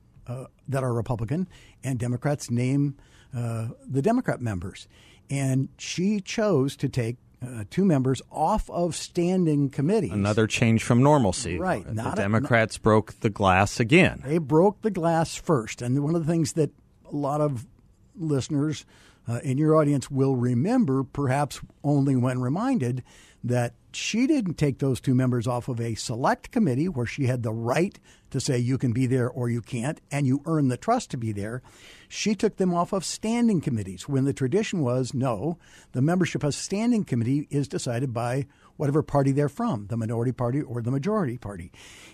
that 0.68 0.84
are 0.84 0.94
Republican, 0.94 1.48
and 1.84 2.00
Democrats 2.00 2.50
name 2.52 2.96
uh, 3.36 3.68
the 3.88 4.02
Democrat 4.02 4.42
members. 4.42 4.88
And 5.30 5.70
she 5.78 6.22
chose 6.22 6.76
to 6.78 6.90
take 6.90 7.18
uh, 7.42 7.66
two 7.70 7.86
members 7.86 8.22
off 8.32 8.70
of 8.70 8.96
standing 8.96 9.70
committees. 9.70 10.12
Another 10.12 10.48
change 10.48 10.84
from 10.84 11.04
normalcy. 11.04 11.60
Right. 11.60 11.86
The 11.86 11.94
Not 11.94 12.18
a- 12.18 12.22
Democrats 12.22 12.78
broke 12.78 13.20
the 13.20 13.30
glass 13.30 13.80
again. 13.80 14.24
They 14.26 14.38
broke 14.40 14.82
the 14.82 14.92
glass 14.92 15.36
first. 15.36 15.82
And 15.82 16.02
one 16.04 16.16
of 16.16 16.26
the 16.26 16.32
things 16.32 16.54
that 16.54 16.72
a 17.12 17.16
lot 17.16 17.42
of 17.42 17.68
listeners 18.16 18.86
uh, 19.28 19.40
in 19.44 19.58
your 19.58 19.76
audience 19.76 20.10
will 20.10 20.36
remember, 20.36 21.04
perhaps 21.04 21.60
only 21.84 22.16
when 22.16 22.40
reminded, 22.40 23.04
that 23.44 23.74
she 23.98 24.28
didn't 24.28 24.56
take 24.58 24.78
those 24.80 25.00
two 25.02 25.16
members 25.16 25.48
off 25.48 25.68
of 25.68 25.82
a 25.82 25.96
select 25.96 26.52
committee 26.52 26.88
where 26.88 27.06
she 27.06 27.26
had 27.26 27.42
the 27.44 27.52
right 27.52 28.00
to 28.30 28.40
say 28.40 28.58
you 28.58 28.78
can 28.78 28.92
be 28.94 29.06
there 29.08 29.30
or 29.30 29.50
you 29.50 29.62
can't, 29.62 30.00
and 30.12 30.28
you 30.28 30.42
earn 30.46 30.68
the 30.68 30.78
trust 30.78 31.10
to 31.12 31.18
be 31.18 31.32
there. 31.32 31.62
She 32.10 32.36
took 32.36 32.58
them 32.58 32.74
off 32.74 32.94
of 32.94 33.04
standing 33.06 33.62
committees 33.62 34.08
when 34.08 34.26
the 34.26 34.34
tradition 34.34 34.82
was 34.82 35.14
no, 35.14 35.58
the 35.94 36.02
membership 36.02 36.44
of 36.44 36.54
standing 36.54 37.06
committee 37.06 37.48
is 37.50 37.68
decided 37.68 38.14
by 38.14 38.46
whatever 38.76 39.02
party 39.02 39.32
they're 39.32 39.50
from, 39.50 39.88
the 39.88 39.98
minority 39.98 40.32
party 40.34 40.62
or 40.62 40.82
the 40.82 40.92
majority 40.92 41.38
party. 41.38 41.72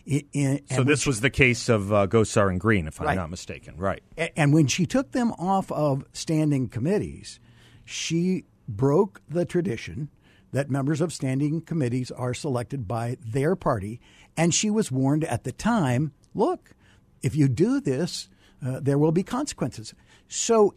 So 0.08 0.20
and 0.32 0.62
this 0.88 1.06
was 1.06 1.20
the 1.22 1.30
case 1.30 1.68
of 1.68 1.92
uh, 1.92 2.08
Gosar 2.08 2.50
and 2.50 2.60
Greene, 2.60 2.88
if 2.88 3.02
I'm 3.02 3.08
Right. 3.08 3.16
not 3.16 3.30
mistaken. 3.30 3.76
Right. 3.78 4.02
A- 4.18 4.38
And 4.40 4.54
when 4.54 4.68
she 4.68 4.86
took 4.86 5.12
them 5.12 5.32
off 5.34 5.72
of 5.72 6.06
standing 6.14 6.70
committees, 6.70 7.40
she 7.84 8.46
broke 8.70 9.22
the 9.28 9.46
tradition 9.46 10.10
that 10.54 10.72
members 10.72 11.02
of 11.02 11.12
standing 11.12 11.62
committees 11.62 12.10
are 12.12 12.34
selected 12.34 12.88
by 12.88 13.18
their 13.20 13.56
party. 13.56 14.00
And 14.38 14.54
she 14.54 14.70
was 14.70 14.92
warned 14.92 15.26
at 15.26 15.44
the 15.44 15.52
time 15.52 16.14
look, 16.34 16.72
if 17.22 17.36
you 17.36 17.48
do 17.48 17.80
this, 17.80 18.30
uh, 18.66 18.80
there 18.82 18.98
will 18.98 19.12
be 19.12 19.24
consequences. 19.24 19.94
So 20.28 20.76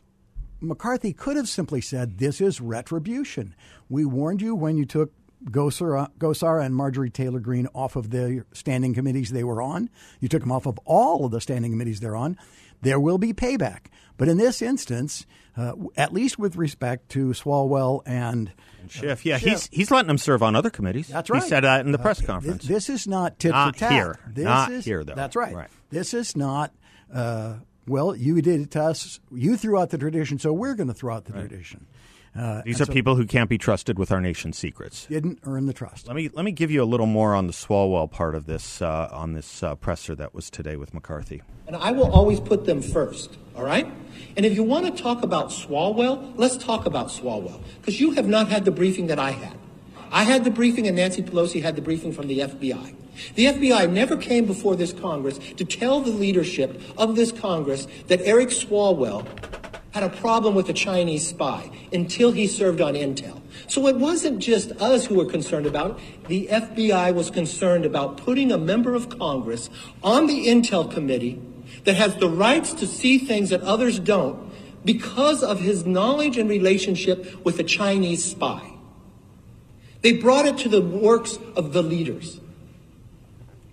McCarthy 0.60 1.12
could 1.12 1.36
have 1.36 1.48
simply 1.48 1.80
said, 1.80 2.18
This 2.18 2.40
is 2.40 2.60
retribution. 2.60 3.54
We 3.88 4.04
warned 4.04 4.42
you 4.42 4.54
when 4.54 4.76
you 4.76 4.84
took 4.84 5.12
Gosar, 5.44 6.64
and 6.64 6.74
Marjorie 6.74 7.10
Taylor 7.10 7.40
Greene 7.40 7.68
off 7.74 7.96
of 7.96 8.10
the 8.10 8.44
standing 8.52 8.94
committees 8.94 9.30
they 9.30 9.44
were 9.44 9.60
on. 9.60 9.90
You 10.20 10.28
took 10.28 10.40
them 10.40 10.52
off 10.52 10.66
of 10.66 10.78
all 10.84 11.26
of 11.26 11.30
the 11.30 11.40
standing 11.40 11.72
committees 11.72 12.00
they're 12.00 12.16
on. 12.16 12.38
There 12.82 13.00
will 13.00 13.18
be 13.18 13.32
payback. 13.32 13.86
But 14.16 14.28
in 14.28 14.38
this 14.38 14.62
instance, 14.62 15.26
uh, 15.56 15.72
at 15.96 16.12
least 16.12 16.38
with 16.38 16.56
respect 16.56 17.10
to 17.10 17.28
Swalwell 17.28 18.02
and 18.06 18.52
Schiff, 18.88 19.26
yeah, 19.26 19.36
Schiff. 19.38 19.48
he's 19.50 19.68
he's 19.72 19.90
letting 19.90 20.06
them 20.08 20.16
serve 20.18 20.42
on 20.42 20.54
other 20.56 20.70
committees. 20.70 21.08
That's 21.08 21.28
right. 21.28 21.42
He 21.42 21.48
said 21.48 21.64
that 21.64 21.84
in 21.84 21.92
the 21.92 21.98
press 21.98 22.22
Uh, 22.22 22.26
conference. 22.26 22.62
This, 22.62 22.86
this 22.86 22.90
is 23.02 23.06
not 23.08 23.38
tit 23.38 23.50
Not 23.52 23.74
for 23.74 23.80
tat. 23.80 23.92
here. 23.92 24.18
This 24.28 24.44
Not 24.44 24.72
is, 24.72 24.84
here, 24.84 25.04
though. 25.04 25.14
That's 25.14 25.36
right. 25.36 25.54
Right. 25.54 25.68
This 25.90 26.14
is 26.14 26.36
not. 26.36 26.72
Uh, 27.12 27.54
well, 27.86 28.16
you 28.16 28.40
did 28.42 28.60
it 28.62 28.70
to 28.72 28.82
us. 28.82 29.20
You 29.32 29.56
threw 29.56 29.78
out 29.78 29.90
the 29.90 29.98
tradition, 29.98 30.38
so 30.38 30.52
we're 30.52 30.74
going 30.74 30.88
to 30.88 30.94
throw 30.94 31.14
out 31.14 31.24
the 31.26 31.32
tradition. 31.32 31.86
Uh, 32.36 32.62
These 32.64 32.80
are 32.80 32.86
so 32.86 32.92
people 32.92 33.16
who 33.16 33.24
can't 33.26 33.48
be 33.48 33.58
trusted 33.58 33.98
with 33.98 34.12
our 34.12 34.20
nation's 34.20 34.58
secrets. 34.58 35.06
didn't 35.06 35.38
earn 35.44 35.66
the 35.66 35.72
trust. 35.72 36.06
Let 36.06 36.16
me 36.16 36.28
let 36.32 36.44
me 36.44 36.52
give 36.52 36.70
you 36.70 36.82
a 36.82 36.84
little 36.84 37.06
more 37.06 37.34
on 37.34 37.46
the 37.46 37.52
Swalwell 37.52 38.10
part 38.10 38.34
of 38.34 38.46
this 38.46 38.82
uh, 38.82 39.08
on 39.12 39.32
this 39.32 39.62
uh, 39.62 39.74
presser 39.76 40.14
that 40.16 40.34
was 40.34 40.50
today 40.50 40.76
with 40.76 40.92
McCarthy. 40.92 41.42
And 41.66 41.76
I 41.76 41.92
will 41.92 42.10
always 42.12 42.38
put 42.40 42.66
them 42.66 42.82
first, 42.82 43.36
all 43.56 43.64
right? 43.64 43.90
And 44.36 44.44
if 44.44 44.54
you 44.54 44.62
want 44.62 44.84
to 44.94 45.02
talk 45.02 45.22
about 45.22 45.48
Swalwell, 45.48 46.32
let's 46.36 46.56
talk 46.56 46.84
about 46.86 47.08
Swalwell. 47.08 47.60
Because 47.80 48.00
you 48.00 48.12
have 48.12 48.28
not 48.28 48.48
had 48.48 48.64
the 48.64 48.70
briefing 48.70 49.06
that 49.06 49.18
I 49.18 49.30
had. 49.30 49.56
I 50.12 50.22
had 50.24 50.44
the 50.44 50.50
briefing, 50.50 50.86
and 50.86 50.96
Nancy 50.96 51.22
Pelosi 51.22 51.62
had 51.62 51.74
the 51.74 51.82
briefing 51.82 52.12
from 52.12 52.28
the 52.28 52.40
FBI. 52.40 52.94
The 53.34 53.46
FBI 53.46 53.90
never 53.90 54.16
came 54.16 54.44
before 54.44 54.76
this 54.76 54.92
Congress 54.92 55.38
to 55.56 55.64
tell 55.64 56.00
the 56.00 56.10
leadership 56.10 56.80
of 56.98 57.16
this 57.16 57.32
Congress 57.32 57.88
that 58.08 58.20
Eric 58.20 58.50
Swalwell 58.50 59.26
had 59.96 60.02
a 60.02 60.14
problem 60.14 60.54
with 60.54 60.68
a 60.68 60.74
Chinese 60.74 61.26
spy 61.26 61.70
until 61.90 62.30
he 62.30 62.46
served 62.46 62.82
on 62.82 62.92
Intel. 62.92 63.40
So 63.66 63.86
it 63.86 63.96
wasn't 63.96 64.40
just 64.40 64.72
us 64.72 65.06
who 65.06 65.14
were 65.14 65.24
concerned 65.24 65.64
about 65.64 65.92
it. 65.92 66.28
The 66.28 66.48
FBI 66.48 67.14
was 67.14 67.30
concerned 67.30 67.86
about 67.86 68.18
putting 68.18 68.52
a 68.52 68.58
member 68.58 68.94
of 68.94 69.08
Congress 69.18 69.70
on 70.02 70.26
the 70.26 70.48
Intel 70.48 70.92
committee 70.92 71.40
that 71.84 71.96
has 71.96 72.14
the 72.16 72.28
rights 72.28 72.74
to 72.74 72.86
see 72.86 73.16
things 73.16 73.48
that 73.48 73.62
others 73.62 73.98
don't 73.98 74.52
because 74.84 75.42
of 75.42 75.60
his 75.60 75.86
knowledge 75.86 76.36
and 76.36 76.50
relationship 76.50 77.42
with 77.42 77.58
a 77.58 77.64
Chinese 77.64 78.22
spy. 78.22 78.74
They 80.02 80.12
brought 80.12 80.44
it 80.44 80.58
to 80.58 80.68
the 80.68 80.82
works 80.82 81.38
of 81.56 81.72
the 81.72 81.82
leaders. 81.82 82.38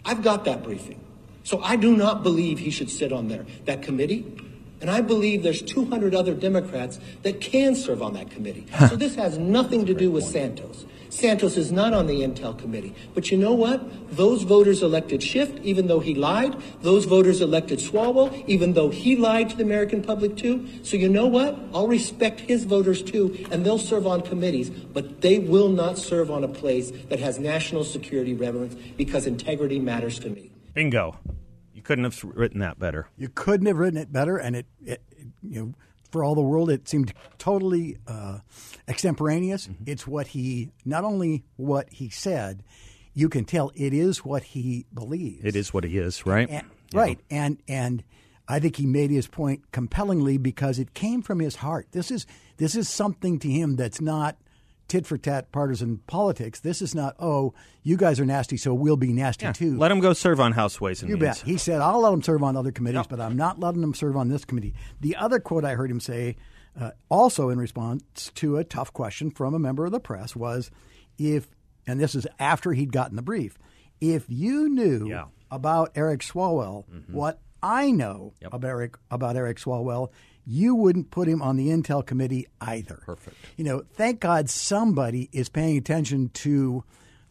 I've 0.05 0.23
got 0.23 0.45
that 0.45 0.63
briefing. 0.63 1.01
So 1.43 1.61
I 1.61 1.75
do 1.75 1.97
not 1.97 2.23
believe 2.23 2.59
he 2.59 2.69
should 2.69 2.89
sit 2.89 3.11
on 3.11 3.27
there, 3.27 3.45
that 3.65 3.81
committee. 3.81 4.52
And 4.83 4.91
I 4.91 4.99
believe 4.99 5.43
there's 5.43 5.61
200 5.61 6.13
other 6.13 6.33
Democrats 6.33 6.99
that 7.21 7.39
can 7.39 7.73
serve 7.73 8.01
on 8.01 8.15
that 8.15 8.29
committee. 8.29 8.67
So 8.89 8.97
this 8.97 9.15
has 9.15 9.37
nothing 9.37 9.85
to 9.85 9.93
do 9.93 10.11
with 10.11 10.25
Santos. 10.25 10.85
Santos 11.07 11.55
is 11.55 11.71
not 11.71 11.93
on 11.93 12.05
the 12.05 12.15
Intel 12.15 12.59
committee. 12.59 12.93
But 13.13 13.31
you 13.31 13.37
know 13.37 13.53
what? 13.53 14.13
Those 14.13 14.43
voters 14.43 14.83
elected 14.83 15.23
Schiff, 15.23 15.49
even 15.61 15.87
though 15.87 16.01
he 16.01 16.15
lied. 16.15 16.61
Those 16.81 17.05
voters 17.05 17.39
elected 17.39 17.79
Swalwell, 17.79 18.43
even 18.45 18.73
though 18.73 18.89
he 18.89 19.15
lied 19.15 19.51
to 19.51 19.55
the 19.55 19.63
American 19.63 20.03
public 20.03 20.35
too. 20.35 20.67
So 20.83 20.97
you 20.97 21.07
know 21.07 21.27
what? 21.27 21.57
I'll 21.73 21.87
respect 21.87 22.41
his 22.41 22.65
voters 22.65 23.01
too, 23.01 23.47
and 23.51 23.65
they'll 23.65 23.77
serve 23.77 24.05
on 24.05 24.19
committees, 24.19 24.69
but 24.69 25.21
they 25.21 25.39
will 25.39 25.69
not 25.69 25.97
serve 25.97 26.29
on 26.29 26.43
a 26.43 26.49
place 26.49 26.91
that 27.07 27.19
has 27.19 27.39
national 27.39 27.85
security 27.85 28.33
relevance 28.33 28.75
because 28.97 29.27
integrity 29.27 29.79
matters 29.79 30.19
to 30.19 30.29
me. 30.29 30.51
Bingo. 30.73 31.17
You 31.83 31.87
couldn't 31.87 32.03
have 32.05 32.23
written 32.23 32.59
that 32.61 32.79
better. 32.79 33.07
You 33.17 33.27
couldn't 33.27 33.67
have 33.67 33.77
written 33.77 33.99
it 33.99 34.11
better, 34.11 34.37
and 34.37 34.55
it, 34.55 34.65
it 34.85 35.01
you 35.41 35.59
know, 35.59 35.73
for 36.11 36.23
all 36.23 36.33
the 36.33 36.41
world, 36.41 36.69
it 36.69 36.87
seemed 36.87 37.13
totally 37.37 37.97
uh, 38.07 38.39
extemporaneous. 38.87 39.67
Mm-hmm. 39.67 39.83
It's 39.87 40.07
what 40.07 40.27
he, 40.27 40.71
not 40.85 41.03
only 41.03 41.43
what 41.57 41.89
he 41.91 42.09
said, 42.09 42.63
you 43.13 43.27
can 43.27 43.45
tell 43.45 43.71
it 43.75 43.93
is 43.93 44.23
what 44.23 44.43
he 44.43 44.85
believes. 44.93 45.43
It 45.43 45.55
is 45.55 45.73
what 45.73 45.83
he 45.83 45.97
is, 45.97 46.25
right? 46.25 46.49
And, 46.49 46.65
Right, 46.93 47.19
and 47.29 47.57
and 47.67 48.03
I 48.47 48.59
think 48.59 48.75
he 48.75 48.85
made 48.85 49.09
his 49.09 49.27
point 49.27 49.71
compellingly 49.71 50.37
because 50.37 50.79
it 50.79 50.93
came 50.93 51.21
from 51.21 51.39
his 51.39 51.57
heart. 51.57 51.87
This 51.91 52.11
is 52.11 52.25
this 52.57 52.75
is 52.75 52.87
something 52.87 53.39
to 53.39 53.49
him 53.49 53.75
that's 53.75 53.99
not 53.99 54.37
tit 54.93 55.07
for 55.07 55.17
tat 55.17 55.51
partisan 55.51 55.97
politics. 56.05 56.59
This 56.59 56.79
is 56.81 56.93
not 56.93 57.15
oh 57.19 57.53
you 57.81 57.97
guys 57.97 58.19
are 58.19 58.25
nasty, 58.25 58.57
so 58.57 58.73
we'll 58.75 58.95
be 58.95 59.11
nasty 59.11 59.45
Yeah. 59.45 59.51
too. 59.53 59.75
Let 59.77 59.91
him 59.91 59.99
go 59.99 60.13
serve 60.13 60.39
on 60.39 60.51
House 60.51 60.79
Ways 60.79 61.01
and 61.01 61.09
You 61.09 61.17
Means. 61.17 61.39
bet. 61.39 61.47
He 61.47 61.57
said, 61.57 61.81
I'll 61.81 62.01
let 62.01 62.13
him 62.13 62.21
serve 62.21 62.43
on 62.43 62.55
other 62.55 62.71
committees, 62.71 62.97
Yep. 62.99 63.09
but 63.09 63.19
I'm 63.19 63.35
not 63.35 63.59
letting 63.59 63.81
him 63.81 63.95
serve 63.95 64.15
on 64.15 64.29
this 64.29 64.45
committee. 64.45 64.75
The 65.01 65.15
other 65.15 65.39
quote 65.39 65.65
I 65.65 65.73
heard 65.73 65.89
him 65.89 65.99
say, 65.99 66.35
uh, 66.79 66.91
also 67.09 67.49
in 67.49 67.57
response 67.57 68.31
to 68.35 68.57
a 68.57 68.63
tough 68.63 68.93
question 68.93 69.31
from 69.31 69.55
a 69.55 69.59
member 69.59 69.83
of 69.85 69.91
the 69.91 69.99
press, 69.99 70.35
was 70.35 70.69
if, 71.17 71.47
and 71.87 71.99
this 71.99 72.13
is 72.13 72.27
after 72.39 72.73
he'd 72.73 72.91
gotten 72.91 73.15
the 73.15 73.21
brief, 73.23 73.57
if 73.99 74.25
you 74.29 74.69
knew 74.69 75.07
Yeah. 75.09 75.25
about 75.49 75.91
Eric 75.95 76.21
Swalwell 76.21 76.85
what 77.09 77.39
I 77.63 77.89
know 77.91 78.33
Yep. 78.41 78.53
about 78.53 78.67
Eric, 78.69 78.97
about 79.09 79.35
Eric 79.37 79.57
Swalwell, 79.57 80.09
you 80.45 80.75
wouldn't 80.75 81.11
put 81.11 81.27
him 81.27 81.41
on 81.41 81.55
the 81.55 81.69
Intel 81.69 82.05
committee 82.05 82.47
either. 82.61 83.01
Perfect. 83.05 83.37
You 83.57 83.63
know, 83.63 83.83
thank 83.93 84.19
God 84.19 84.49
somebody 84.49 85.29
is 85.31 85.49
paying 85.49 85.77
attention 85.77 86.29
to 86.29 86.83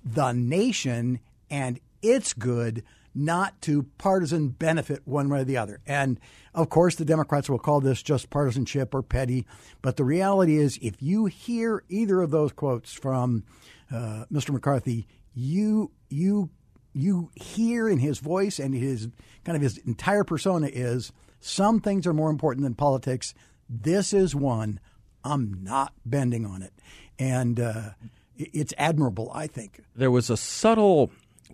the 0.04 0.32
nation 0.32 1.20
and 1.50 1.78
its 2.00 2.32
good, 2.32 2.82
not 3.14 3.60
to 3.62 3.84
partisan 3.98 4.48
benefit 4.48 5.02
one 5.04 5.28
way 5.28 5.40
or 5.40 5.44
the 5.44 5.56
other. 5.58 5.80
And 5.86 6.18
of 6.54 6.70
course, 6.70 6.96
the 6.96 7.04
Democrats 7.04 7.48
will 7.48 7.58
call 7.58 7.80
this 7.80 8.02
just 8.02 8.30
partisanship 8.30 8.94
or 8.94 9.02
petty. 9.02 9.46
But 9.82 9.96
the 9.96 10.04
reality 10.04 10.56
is, 10.56 10.78
if 10.82 11.00
you 11.00 11.26
hear 11.26 11.84
either 11.88 12.20
of 12.22 12.30
those 12.30 12.52
quotes 12.52 12.92
from 12.92 13.44
uh, 13.90 14.24
Mr. 14.32 14.50
McCarthy, 14.50 15.06
you 15.34 15.90
you 16.08 16.50
you 16.94 17.30
hear 17.34 17.88
in 17.88 17.98
his 17.98 18.18
voice 18.18 18.58
and 18.58 18.74
his 18.74 19.08
kind 19.44 19.56
of 19.56 19.62
his 19.62 19.78
entire 19.78 20.24
persona 20.24 20.68
is 20.70 21.12
some 21.42 21.80
things 21.80 22.06
are 22.06 22.14
more 22.14 22.30
important 22.30 22.62
than 22.64 22.74
politics. 22.74 23.34
This 23.68 24.12
is 24.12 24.34
one. 24.34 24.80
I'm 25.24 25.58
not 25.62 25.92
bending 26.06 26.46
on 26.46 26.62
it, 26.62 26.72
and 27.18 27.60
uh, 27.60 27.90
it's 28.36 28.72
admirable. 28.78 29.30
I 29.34 29.46
think. 29.46 29.80
there 29.94 30.10
was 30.10 30.30
a 30.30 30.36
subtle 30.36 31.10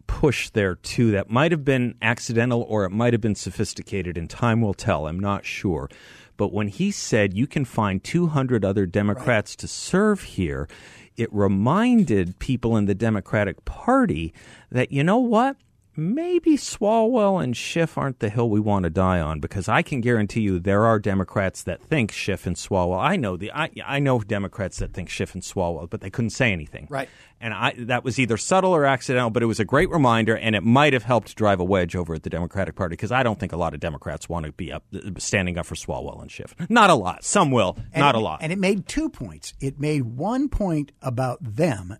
push 0.06 0.50
there 0.50 0.76
too 0.76 1.10
that 1.10 1.28
might 1.28 1.50
have 1.52 1.64
been 1.64 1.94
accidental 2.00 2.62
or 2.68 2.84
it 2.84 2.90
might 2.90 3.12
have 3.12 3.20
been 3.20 3.34
sophisticated 3.34 4.16
and 4.16 4.30
time 4.30 4.60
will 4.62 4.72
tell 4.72 5.06
i'm 5.06 5.18
not 5.18 5.44
sure 5.44 5.90
but 6.36 6.52
when 6.52 6.68
he 6.68 6.90
said 6.90 7.34
you 7.34 7.46
can 7.46 7.64
find 7.64 8.02
200 8.04 8.64
other 8.64 8.86
democrats 8.86 9.56
to 9.56 9.66
serve 9.66 10.22
here 10.22 10.68
it 11.16 11.28
reminded 11.32 12.38
people 12.38 12.76
in 12.76 12.86
the 12.86 12.94
democratic 12.94 13.64
party 13.64 14.32
that 14.70 14.92
you 14.92 15.02
know 15.02 15.18
what 15.18 15.56
maybe 15.98 16.56
Swalwell 16.56 17.42
and 17.42 17.56
Schiff 17.56 17.98
aren't 17.98 18.20
the 18.20 18.30
hill 18.30 18.48
we 18.48 18.60
want 18.60 18.84
to 18.84 18.90
die 18.90 19.18
on 19.20 19.40
because 19.40 19.68
I 19.68 19.82
can 19.82 20.00
guarantee 20.00 20.40
you 20.42 20.60
there 20.60 20.84
are 20.84 21.00
Democrats 21.00 21.64
that 21.64 21.82
think 21.82 22.12
Schiff 22.12 22.46
and 22.46 22.54
Swalwell. 22.54 23.00
I 23.00 23.16
know 23.16 23.36
the 23.36 23.50
I, 23.52 23.70
I 23.84 23.98
know 23.98 24.20
Democrats 24.20 24.78
that 24.78 24.92
think 24.92 25.10
Schiff 25.10 25.34
and 25.34 25.42
Swalwell, 25.42 25.90
but 25.90 26.00
they 26.00 26.08
couldn't 26.08 26.30
say 26.30 26.52
anything. 26.52 26.86
Right. 26.88 27.08
And 27.40 27.52
I 27.52 27.74
that 27.78 28.04
was 28.04 28.18
either 28.18 28.36
subtle 28.36 28.74
or 28.74 28.84
accidental, 28.84 29.30
but 29.30 29.42
it 29.42 29.46
was 29.46 29.58
a 29.58 29.64
great 29.64 29.90
reminder, 29.90 30.36
and 30.36 30.54
it 30.54 30.62
might 30.62 30.92
have 30.92 31.02
helped 31.02 31.34
drive 31.34 31.58
a 31.58 31.64
wedge 31.64 31.96
over 31.96 32.14
at 32.14 32.22
the 32.22 32.30
Democratic 32.30 32.76
Party 32.76 32.92
because 32.92 33.12
I 33.12 33.24
don't 33.24 33.38
think 33.40 33.52
a 33.52 33.56
lot 33.56 33.74
of 33.74 33.80
Democrats 33.80 34.28
want 34.28 34.46
to 34.46 34.52
be 34.52 34.72
up 34.72 34.84
standing 35.18 35.58
up 35.58 35.66
for 35.66 35.74
Swalwell 35.74 36.22
and 36.22 36.30
Schiff. 36.30 36.54
Not 36.68 36.90
a 36.90 36.94
lot. 36.94 37.24
Some 37.24 37.50
will. 37.50 37.76
And 37.92 38.00
not 38.00 38.14
it- 38.14 38.18
a 38.18 38.20
lot. 38.20 38.38
And 38.40 38.52
it 38.52 38.58
made 38.58 38.86
two 38.86 39.08
points. 39.10 39.52
It 39.60 39.80
made 39.80 40.02
one 40.02 40.48
point 40.48 40.92
about 41.02 41.38
them 41.42 41.96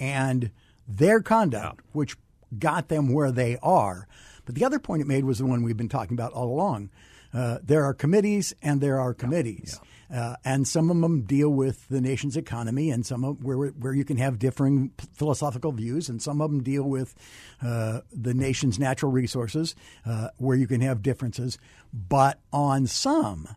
and 0.00 0.50
their 0.88 1.20
conduct, 1.20 1.84
which 1.92 2.16
got 2.58 2.88
them 2.88 3.12
where 3.12 3.32
they 3.32 3.58
are. 3.62 4.06
But 4.44 4.54
the 4.54 4.64
other 4.64 4.78
point 4.78 5.02
it 5.02 5.08
made 5.08 5.24
was 5.24 5.38
the 5.38 5.46
one 5.46 5.62
we've 5.62 5.76
been 5.76 5.88
talking 5.88 6.14
about 6.14 6.32
all 6.32 6.48
along. 6.48 6.90
Uh, 7.32 7.58
there 7.62 7.84
are 7.84 7.94
committees 7.94 8.54
and 8.62 8.80
there 8.80 9.00
are 9.00 9.14
committees. 9.14 9.80
Uh, 10.12 10.36
and 10.44 10.68
some 10.68 10.90
of 10.90 11.00
them 11.00 11.22
deal 11.22 11.48
with 11.48 11.88
the 11.88 12.00
nation's 12.00 12.36
economy, 12.36 12.90
and 12.90 13.06
some 13.06 13.24
of 13.24 13.42
where 13.42 13.68
where 13.68 13.94
you 13.94 14.04
can 14.04 14.18
have 14.18 14.38
differing 14.38 14.92
philosophical 15.14 15.72
views, 15.72 16.10
and 16.10 16.20
some 16.20 16.42
of 16.42 16.50
them 16.50 16.62
deal 16.62 16.82
with 16.82 17.14
uh, 17.62 18.00
the 18.12 18.34
nation's 18.34 18.78
natural 18.78 19.10
resources, 19.10 19.74
uh, 20.04 20.28
where 20.36 20.54
you 20.54 20.66
can 20.66 20.82
have 20.82 21.00
differences. 21.00 21.56
But 21.94 22.40
on 22.52 22.86
some, 22.86 23.48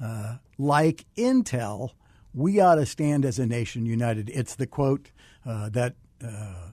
uh, 0.00 0.36
like 0.56 1.04
Intel, 1.16 1.90
we 2.32 2.60
ought 2.60 2.76
to 2.76 2.86
stand 2.86 3.24
as 3.24 3.40
a 3.40 3.46
nation 3.46 3.84
united. 3.84 4.30
It's 4.30 4.54
the 4.54 4.68
quote 4.68 5.10
uh, 5.44 5.68
that 5.70 5.96
uh, 6.24 6.70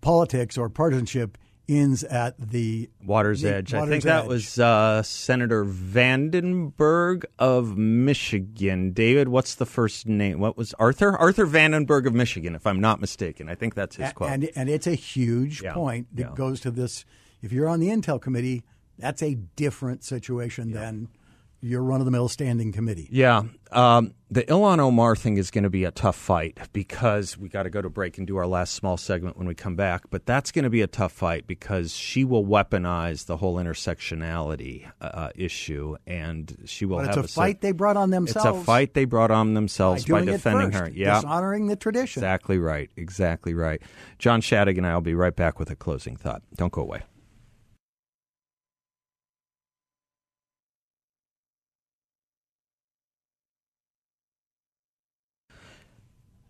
politics 0.00 0.56
or 0.58 0.68
partisanship 0.68 1.36
ends 1.68 2.02
at 2.04 2.36
the 2.36 2.90
Water's 3.04 3.42
the 3.42 3.54
Edge. 3.54 3.72
I 3.74 3.78
water's 3.78 3.90
think 3.92 4.04
that 4.04 4.26
was 4.26 4.58
uh, 4.58 5.02
Senator 5.04 5.64
Vandenberg 5.64 7.24
of 7.38 7.76
Michigan. 7.76 8.92
David, 8.92 9.28
what's 9.28 9.54
the 9.54 9.66
first 9.66 10.06
name? 10.06 10.40
What 10.40 10.56
was 10.56 10.74
Arthur? 10.74 11.16
Arthur 11.16 11.46
Vandenberg 11.46 12.06
of 12.06 12.14
Michigan, 12.14 12.54
if 12.54 12.66
I'm 12.66 12.80
not 12.80 13.00
mistaken. 13.00 13.48
I 13.48 13.54
think 13.54 13.74
that's 13.74 13.96
his 13.96 14.10
A- 14.10 14.14
quote. 14.14 14.30
And, 14.30 14.50
and 14.56 14.68
it's 14.68 14.86
a 14.86 14.94
huge 14.94 15.62
Yeah, 15.62 15.74
point 15.74 16.08
that 16.16 16.22
yeah. 16.30 16.34
goes 16.34 16.60
to 16.60 16.70
this. 16.70 17.04
If 17.42 17.52
you're 17.52 17.68
on 17.68 17.78
the 17.80 17.88
Intel 17.88 18.20
committee, 18.20 18.64
that's 18.98 19.22
a 19.22 19.34
different 19.34 20.02
situation 20.04 20.72
than 20.72 21.08
your 21.62 21.82
run 21.82 22.00
of 22.00 22.04
the 22.06 22.10
mill 22.10 22.28
standing 22.28 22.72
committee. 22.72 23.08
Yeah. 23.10 23.42
Um, 23.70 24.14
the 24.30 24.42
Ilhan 24.44 24.78
Omar 24.78 25.14
thing 25.14 25.36
is 25.36 25.50
going 25.50 25.64
to 25.64 25.70
be 25.70 25.84
a 25.84 25.90
tough 25.90 26.16
fight 26.16 26.58
because 26.72 27.36
we 27.36 27.48
got 27.48 27.64
to 27.64 27.70
go 27.70 27.82
to 27.82 27.90
break 27.90 28.16
and 28.18 28.26
do 28.26 28.36
our 28.36 28.46
last 28.46 28.74
small 28.74 28.96
segment 28.96 29.36
when 29.36 29.46
we 29.46 29.54
come 29.54 29.76
back. 29.76 30.02
But 30.10 30.24
that's 30.24 30.52
going 30.52 30.64
to 30.64 30.70
be 30.70 30.82
a 30.82 30.86
tough 30.86 31.12
fight 31.12 31.46
because 31.46 31.92
she 31.94 32.24
will 32.24 32.44
weaponize 32.44 33.26
the 33.26 33.36
whole 33.36 33.56
intersectionality 33.56 34.90
uh, 35.00 35.30
issue 35.34 35.96
and 36.06 36.56
she 36.64 36.84
will 36.84 36.98
But 36.98 37.08
have 37.08 37.24
it's 37.24 37.32
a 37.32 37.34
fight 37.34 37.60
they 37.60 37.72
brought 37.72 37.96
on 37.96 38.10
themselves. 38.10 38.58
It's 38.58 38.62
a 38.62 38.64
fight 38.64 38.94
they 38.94 39.04
brought 39.04 39.30
on 39.30 39.54
themselves 39.54 40.04
by, 40.04 40.22
it 40.22 40.26
defending 40.26 40.72
first, 40.72 40.84
her. 40.84 40.90
Yeah. 40.94 41.16
dishonoring 41.16 41.66
the 41.66 41.76
tradition. 41.76 42.22
Exactly 42.22 42.58
right. 42.58 42.90
Exactly 42.96 43.54
right. 43.54 43.82
John 44.18 44.40
Shadegg 44.40 44.78
and 44.78 44.86
I 44.86 44.94
will 44.94 45.00
be 45.00 45.14
right 45.14 45.34
back 45.34 45.58
with 45.58 45.70
a 45.70 45.76
closing 45.76 46.16
thought. 46.16 46.42
Don't 46.56 46.72
go 46.72 46.82
away. 46.82 47.02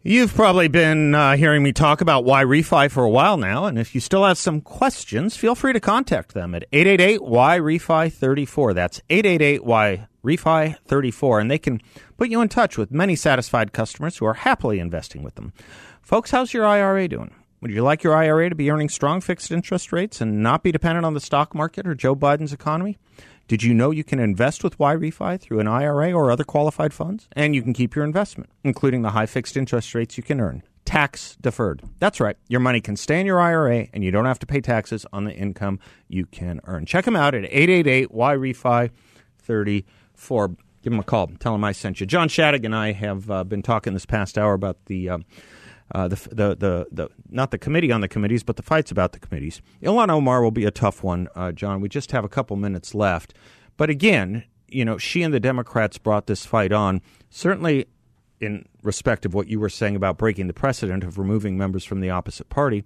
You've 0.03 0.33
probably 0.33 0.69
been 0.69 1.15
uh, 1.15 1.37
hearing 1.37 1.63
me 1.63 1.75
talk 1.75 2.01
about 2.01 2.25
why 2.25 2.43
refi 2.43 2.91
for 2.91 3.05
a 3.05 3.11
while 3.11 3.37
now, 3.37 3.67
and 3.67 3.79
if 3.79 3.95
you 3.95 4.01
still 4.01 4.25
have 4.25 4.39
some 4.39 4.63
questions, 4.63 5.37
feel 5.37 5.55
free 5.55 5.75
to 5.75 5.81
contact 5.81 6.33
them 6.33 6.55
at 6.55 6.65
888 6.73 7.23
Y 7.23 7.59
refi 7.59 8.11
34. 8.11 8.73
That's 8.73 9.03
888 9.11 9.63
Y 9.63 10.09
refi 10.25 10.79
34, 10.87 11.41
and 11.41 11.51
they 11.51 11.59
can 11.59 11.83
put 12.17 12.31
you 12.31 12.41
in 12.41 12.49
touch 12.49 12.79
with 12.79 12.91
many 12.91 13.15
satisfied 13.15 13.75
customers 13.75 14.17
who 14.17 14.25
are 14.25 14.33
happily 14.33 14.79
investing 14.79 15.23
with 15.23 15.35
them. 15.35 15.53
Folks, 16.01 16.31
how's 16.31 16.55
your 16.55 16.65
IRA 16.65 17.07
doing? 17.07 17.35
Would 17.61 17.71
you 17.71 17.83
like 17.83 18.03
your 18.03 18.17
IRA 18.17 18.49
to 18.49 18.55
be 18.55 18.71
earning 18.71 18.89
strong 18.89 19.21
fixed 19.21 19.51
interest 19.51 19.93
rates 19.93 20.23
and 20.23 20.43
not 20.43 20.63
be 20.63 20.73
dependent 20.73 21.05
on 21.05 21.13
the 21.13 21.21
stock 21.21 21.55
market 21.55 21.87
or 21.87 21.95
Joe 21.95 22.17
Biden's 22.17 22.55
economy? 22.55 22.97
Did 23.51 23.65
you 23.65 23.75
know 23.75 23.91
you 23.91 24.05
can 24.05 24.21
invest 24.21 24.63
with 24.63 24.79
YRefi 24.79 25.41
through 25.41 25.59
an 25.59 25.67
IRA 25.67 26.13
or 26.13 26.31
other 26.31 26.45
qualified 26.45 26.95
funds? 26.95 27.27
And 27.33 27.53
you 27.53 27.63
can 27.63 27.73
keep 27.73 27.97
your 27.97 28.05
investment, 28.05 28.49
including 28.63 29.03
the 29.03 29.11
high 29.11 29.27
fixed 29.27 29.57
interest 29.57 29.93
rates 29.93 30.17
you 30.17 30.23
can 30.23 30.41
earn. 30.41 30.63
Tax 30.85 31.37
deferred. 31.41 31.83
That's 31.99 32.21
right. 32.21 32.37
Your 32.47 32.61
money 32.61 32.81
can 32.81 32.95
stay 32.95 33.19
in 33.19 33.27
your 33.27 33.41
IRA 33.41 33.89
and 33.93 34.05
you 34.05 34.13
don't 34.13 34.27
have 34.27 34.39
to 34.39 34.47
pay 34.47 34.61
taxes 34.61 35.05
on 35.13 35.25
the 35.25 35.33
income 35.33 35.81
you 36.07 36.27
can 36.27 36.61
earn. 36.63 36.87
Check 36.87 37.07
them 37.07 37.17
out 37.17 37.35
at 37.35 37.43
888 37.43 38.11
YRefi 38.11 38.91
34. 39.41 40.49
Give 40.49 40.93
them 40.93 41.01
a 41.01 41.03
call. 41.03 41.27
Tell 41.41 41.51
them 41.51 41.65
I 41.65 41.73
sent 41.73 41.99
you. 41.99 42.07
John 42.07 42.29
Shadegg 42.29 42.65
and 42.65 42.77
I 42.77 42.93
have 42.93 43.29
uh, 43.33 43.43
been 43.43 43.63
talking 43.63 43.95
this 43.95 44.07
past 44.07 44.39
hour 44.39 44.53
about 44.53 44.85
the. 44.85 45.09
Uh, 45.09 45.19
uh, 45.95 46.09
the, 46.09 46.17
the 46.31 46.57
the 46.57 46.87
the 46.91 47.09
not 47.29 47.51
the 47.51 47.59
committee 47.59 47.93
on 47.93 48.01
the 48.01 48.09
committees, 48.09 48.43
but 48.43 48.57
the 48.57 48.63
fights 48.63 48.91
about 48.91 49.13
the 49.13 49.19
committees. 49.19 49.61
Ilhan 49.83 50.11
Omar 50.11 50.43
will 50.43 50.51
be 50.51 50.65
a 50.65 50.71
tough 50.71 51.03
one, 51.03 51.29
uh, 51.35 51.53
John. 51.53 51.81
We 51.81 51.89
just 51.89 52.13
have 52.13 52.25
a 52.25 52.29
couple 52.29 52.57
minutes 52.57 52.95
left, 52.95 53.35
but 53.77 53.91
again, 53.91 54.45
you 54.69 54.85
know, 54.85 54.99
she 54.99 55.23
and 55.23 55.35
the 55.35 55.41
Democrats 55.41 55.99
brought 55.99 56.27
this 56.27 56.47
fight 56.47 56.73
on. 56.73 57.01
Certainly, 57.31 57.87
in 58.41 58.67
respect 58.83 59.27
of 59.27 59.35
what 59.35 59.49
you 59.49 59.61
were 59.61 59.69
saying 59.69 59.97
about 59.97 60.17
breaking 60.17 60.47
the 60.47 60.53
precedent 60.53 61.05
of 61.05 61.19
removing 61.19 61.59
members 61.59 61.85
from 61.85 62.01
the 62.01 62.11
opposite 62.11 62.49
party, 62.49 62.85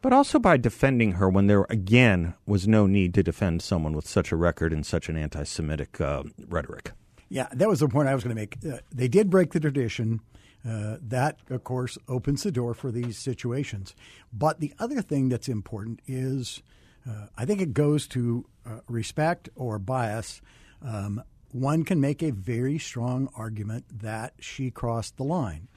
but 0.00 0.12
also 0.12 0.38
by 0.38 0.56
defending 0.56 1.12
her 1.12 1.28
when 1.28 1.46
there 1.46 1.64
again 1.68 2.34
was 2.46 2.68
no 2.68 2.86
need 2.86 3.14
to 3.14 3.22
defend 3.22 3.62
someone 3.62 3.94
with 3.94 4.06
such 4.06 4.32
a 4.32 4.36
record 4.36 4.72
and 4.72 4.84
such 4.84 5.08
an 5.08 5.16
anti-Semitic 5.16 6.00
uh, 6.00 6.22
rhetoric. 6.48 6.92
Yeah, 7.28 7.48
that 7.52 7.68
was 7.68 7.80
the 7.80 7.88
point 7.88 8.08
I 8.08 8.14
was 8.14 8.24
going 8.24 8.36
to 8.36 8.40
make. 8.40 8.58
Uh, 8.64 8.80
they 8.92 9.08
did 9.08 9.30
break 9.30 9.52
the 9.52 9.60
tradition. 9.60 10.20
Uh, 10.68 10.96
that, 11.02 11.38
of 11.50 11.64
course, 11.64 11.98
opens 12.08 12.44
the 12.44 12.52
door 12.52 12.72
for 12.72 12.92
these 12.92 13.18
situations. 13.18 13.96
But 14.32 14.60
the 14.60 14.72
other 14.78 15.02
thing 15.02 15.28
that's 15.28 15.48
important 15.48 16.00
is 16.06 16.62
uh, 17.08 17.26
I 17.36 17.44
think 17.44 17.60
it 17.60 17.74
goes 17.74 18.06
to 18.08 18.46
uh, 18.64 18.80
respect 18.88 19.48
or 19.56 19.78
bias. 19.78 20.40
Um, 20.80 21.22
one 21.50 21.84
can 21.84 22.00
make 22.00 22.22
a 22.22 22.30
very 22.30 22.78
strong 22.78 23.28
argument 23.36 23.84
that 24.02 24.34
she 24.38 24.70
crossed 24.70 25.16
the 25.16 25.24
line. 25.24 25.68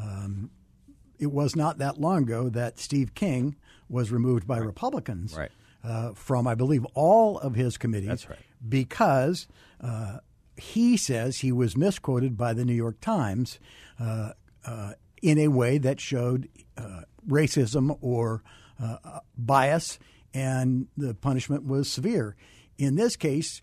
Um, 0.00 0.50
it 1.18 1.32
was 1.32 1.56
not 1.56 1.78
that 1.78 1.98
long 1.98 2.24
ago 2.24 2.48
that 2.50 2.78
Steve 2.78 3.14
King 3.14 3.56
was 3.88 4.12
removed 4.12 4.46
by 4.46 4.58
right. 4.58 4.66
Republicans 4.66 5.34
right. 5.36 5.50
uh, 5.82 6.12
from, 6.12 6.46
I 6.46 6.54
believe, 6.54 6.84
all 6.94 7.38
of 7.38 7.54
his 7.54 7.78
committees. 7.78 8.28
Right. 8.28 8.38
Because 8.68 9.48
uh, 9.80 10.18
he 10.56 10.96
says 10.96 11.38
he 11.38 11.52
was 11.52 11.76
misquoted 11.76 12.36
by 12.36 12.52
the 12.52 12.64
New 12.64 12.74
York 12.74 13.00
Times 13.00 13.58
uh, 14.00 14.32
uh 14.64 14.92
in 15.22 15.38
a 15.38 15.48
way 15.48 15.78
that 15.78 15.98
showed 15.98 16.48
uh, 16.76 17.00
racism 17.26 17.96
or 18.00 18.42
uh, 18.82 19.20
bias, 19.36 19.98
and 20.34 20.86
the 20.96 21.14
punishment 21.14 21.64
was 21.64 21.90
severe. 21.90 22.36
In 22.76 22.96
this 22.96 23.16
case, 23.16 23.62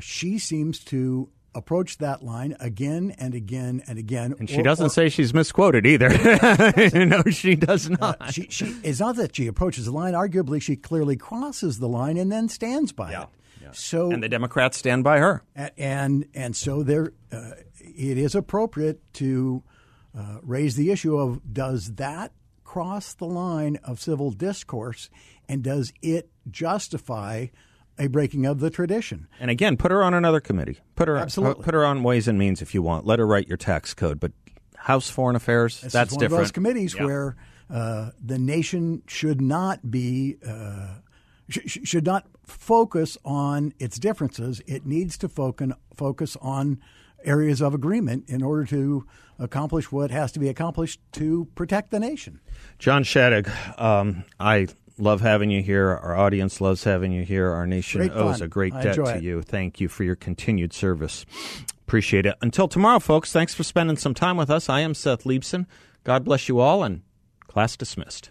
she 0.00 0.38
seems 0.38 0.78
to 0.84 1.30
approach 1.54 1.98
that 1.98 2.22
line 2.22 2.56
again 2.60 3.14
and 3.18 3.34
again 3.34 3.82
and 3.86 3.98
again. 3.98 4.34
And 4.38 4.48
she 4.48 4.60
or, 4.60 4.62
doesn't 4.62 4.86
or, 4.86 4.90
say 4.90 5.08
she's 5.08 5.34
misquoted 5.34 5.86
either. 5.86 6.08
no, 7.06 7.22
she 7.30 7.56
does 7.56 7.90
not. 7.90 8.20
Uh, 8.20 8.30
she, 8.30 8.46
she, 8.48 8.76
it's 8.82 9.00
not 9.00 9.16
that 9.16 9.36
she 9.36 9.46
approaches 9.46 9.86
the 9.86 9.92
line. 9.92 10.14
Arguably, 10.14 10.60
she 10.60 10.76
clearly 10.76 11.16
crosses 11.16 11.78
the 11.78 11.88
line 11.88 12.16
and 12.16 12.30
then 12.30 12.48
stands 12.48 12.92
by 12.92 13.12
yeah. 13.12 13.22
it. 13.22 13.28
So 13.72 14.10
and 14.10 14.22
the 14.22 14.28
Democrats 14.28 14.76
stand 14.76 15.04
by 15.04 15.18
her. 15.18 15.44
And 15.54 16.26
and 16.34 16.56
so 16.56 16.82
there, 16.82 17.12
uh, 17.30 17.52
it 17.78 18.18
is 18.18 18.34
appropriate 18.34 19.00
to 19.14 19.62
uh, 20.16 20.38
raise 20.42 20.76
the 20.76 20.90
issue 20.90 21.16
of 21.16 21.40
does 21.52 21.94
that 21.94 22.32
cross 22.64 23.14
the 23.14 23.26
line 23.26 23.78
of 23.84 24.00
civil 24.00 24.30
discourse, 24.30 25.10
and 25.48 25.62
does 25.62 25.92
it 26.02 26.30
justify 26.50 27.46
a 27.98 28.08
breaking 28.08 28.46
of 28.46 28.60
the 28.60 28.70
tradition? 28.70 29.28
And 29.38 29.50
again, 29.50 29.76
put 29.76 29.90
her 29.90 30.02
on 30.02 30.14
another 30.14 30.40
committee. 30.40 30.78
Put 30.96 31.08
her 31.08 31.16
Absolutely. 31.16 31.64
put 31.64 31.74
her 31.74 31.84
on 31.84 32.02
Ways 32.02 32.28
and 32.28 32.38
Means 32.38 32.62
if 32.62 32.74
you 32.74 32.82
want. 32.82 33.06
Let 33.06 33.18
her 33.18 33.26
write 33.26 33.48
your 33.48 33.58
tax 33.58 33.94
code, 33.94 34.18
but 34.18 34.32
House 34.76 35.08
Foreign 35.08 35.36
Affairs 35.36 35.80
this 35.80 35.92
that's 35.92 36.12
one 36.12 36.20
different. 36.20 36.40
Of 36.40 36.46
those 36.46 36.52
committees 36.52 36.94
yeah. 36.94 37.04
where 37.04 37.36
uh, 37.70 38.10
the 38.22 38.38
nation 38.38 39.02
should 39.06 39.40
not 39.40 39.90
be. 39.90 40.38
Uh, 40.46 40.96
sh- 41.48 41.78
should 41.84 42.04
not 42.04 42.26
focus 42.44 43.16
on 43.24 43.72
its 43.78 43.98
differences. 43.98 44.60
It 44.66 44.86
needs 44.86 45.16
to 45.18 45.28
focus 45.28 45.72
focus 45.94 46.36
on 46.40 46.80
areas 47.24 47.60
of 47.60 47.74
agreement 47.74 48.28
in 48.28 48.42
order 48.42 48.64
to 48.64 49.06
accomplish 49.38 49.92
what 49.92 50.10
has 50.10 50.32
to 50.32 50.40
be 50.40 50.48
accomplished 50.48 51.00
to 51.12 51.46
protect 51.54 51.90
the 51.90 52.00
nation. 52.00 52.40
John 52.78 53.04
Shadegg, 53.04 53.48
um, 53.80 54.24
I 54.40 54.66
love 54.98 55.20
having 55.20 55.50
you 55.50 55.62
here. 55.62 55.88
Our 55.88 56.16
audience 56.16 56.60
loves 56.60 56.84
having 56.84 57.12
you 57.12 57.24
here. 57.24 57.48
Our 57.50 57.66
nation 57.66 58.10
owes 58.10 58.40
a 58.40 58.48
great 58.48 58.72
I 58.72 58.82
debt 58.82 58.94
to 58.96 59.04
it. 59.04 59.22
you. 59.22 59.42
Thank 59.42 59.80
you 59.80 59.88
for 59.88 60.04
your 60.04 60.16
continued 60.16 60.72
service. 60.72 61.24
Appreciate 61.86 62.26
it. 62.26 62.36
Until 62.40 62.68
tomorrow, 62.68 62.98
folks, 62.98 63.32
thanks 63.32 63.54
for 63.54 63.62
spending 63.62 63.96
some 63.96 64.14
time 64.14 64.36
with 64.36 64.50
us. 64.50 64.68
I 64.68 64.80
am 64.80 64.94
Seth 64.94 65.24
Leibsohn. 65.24 65.66
God 66.04 66.24
bless 66.24 66.48
you 66.48 66.58
all, 66.58 66.82
and 66.82 67.02
class 67.46 67.76
dismissed. 67.76 68.30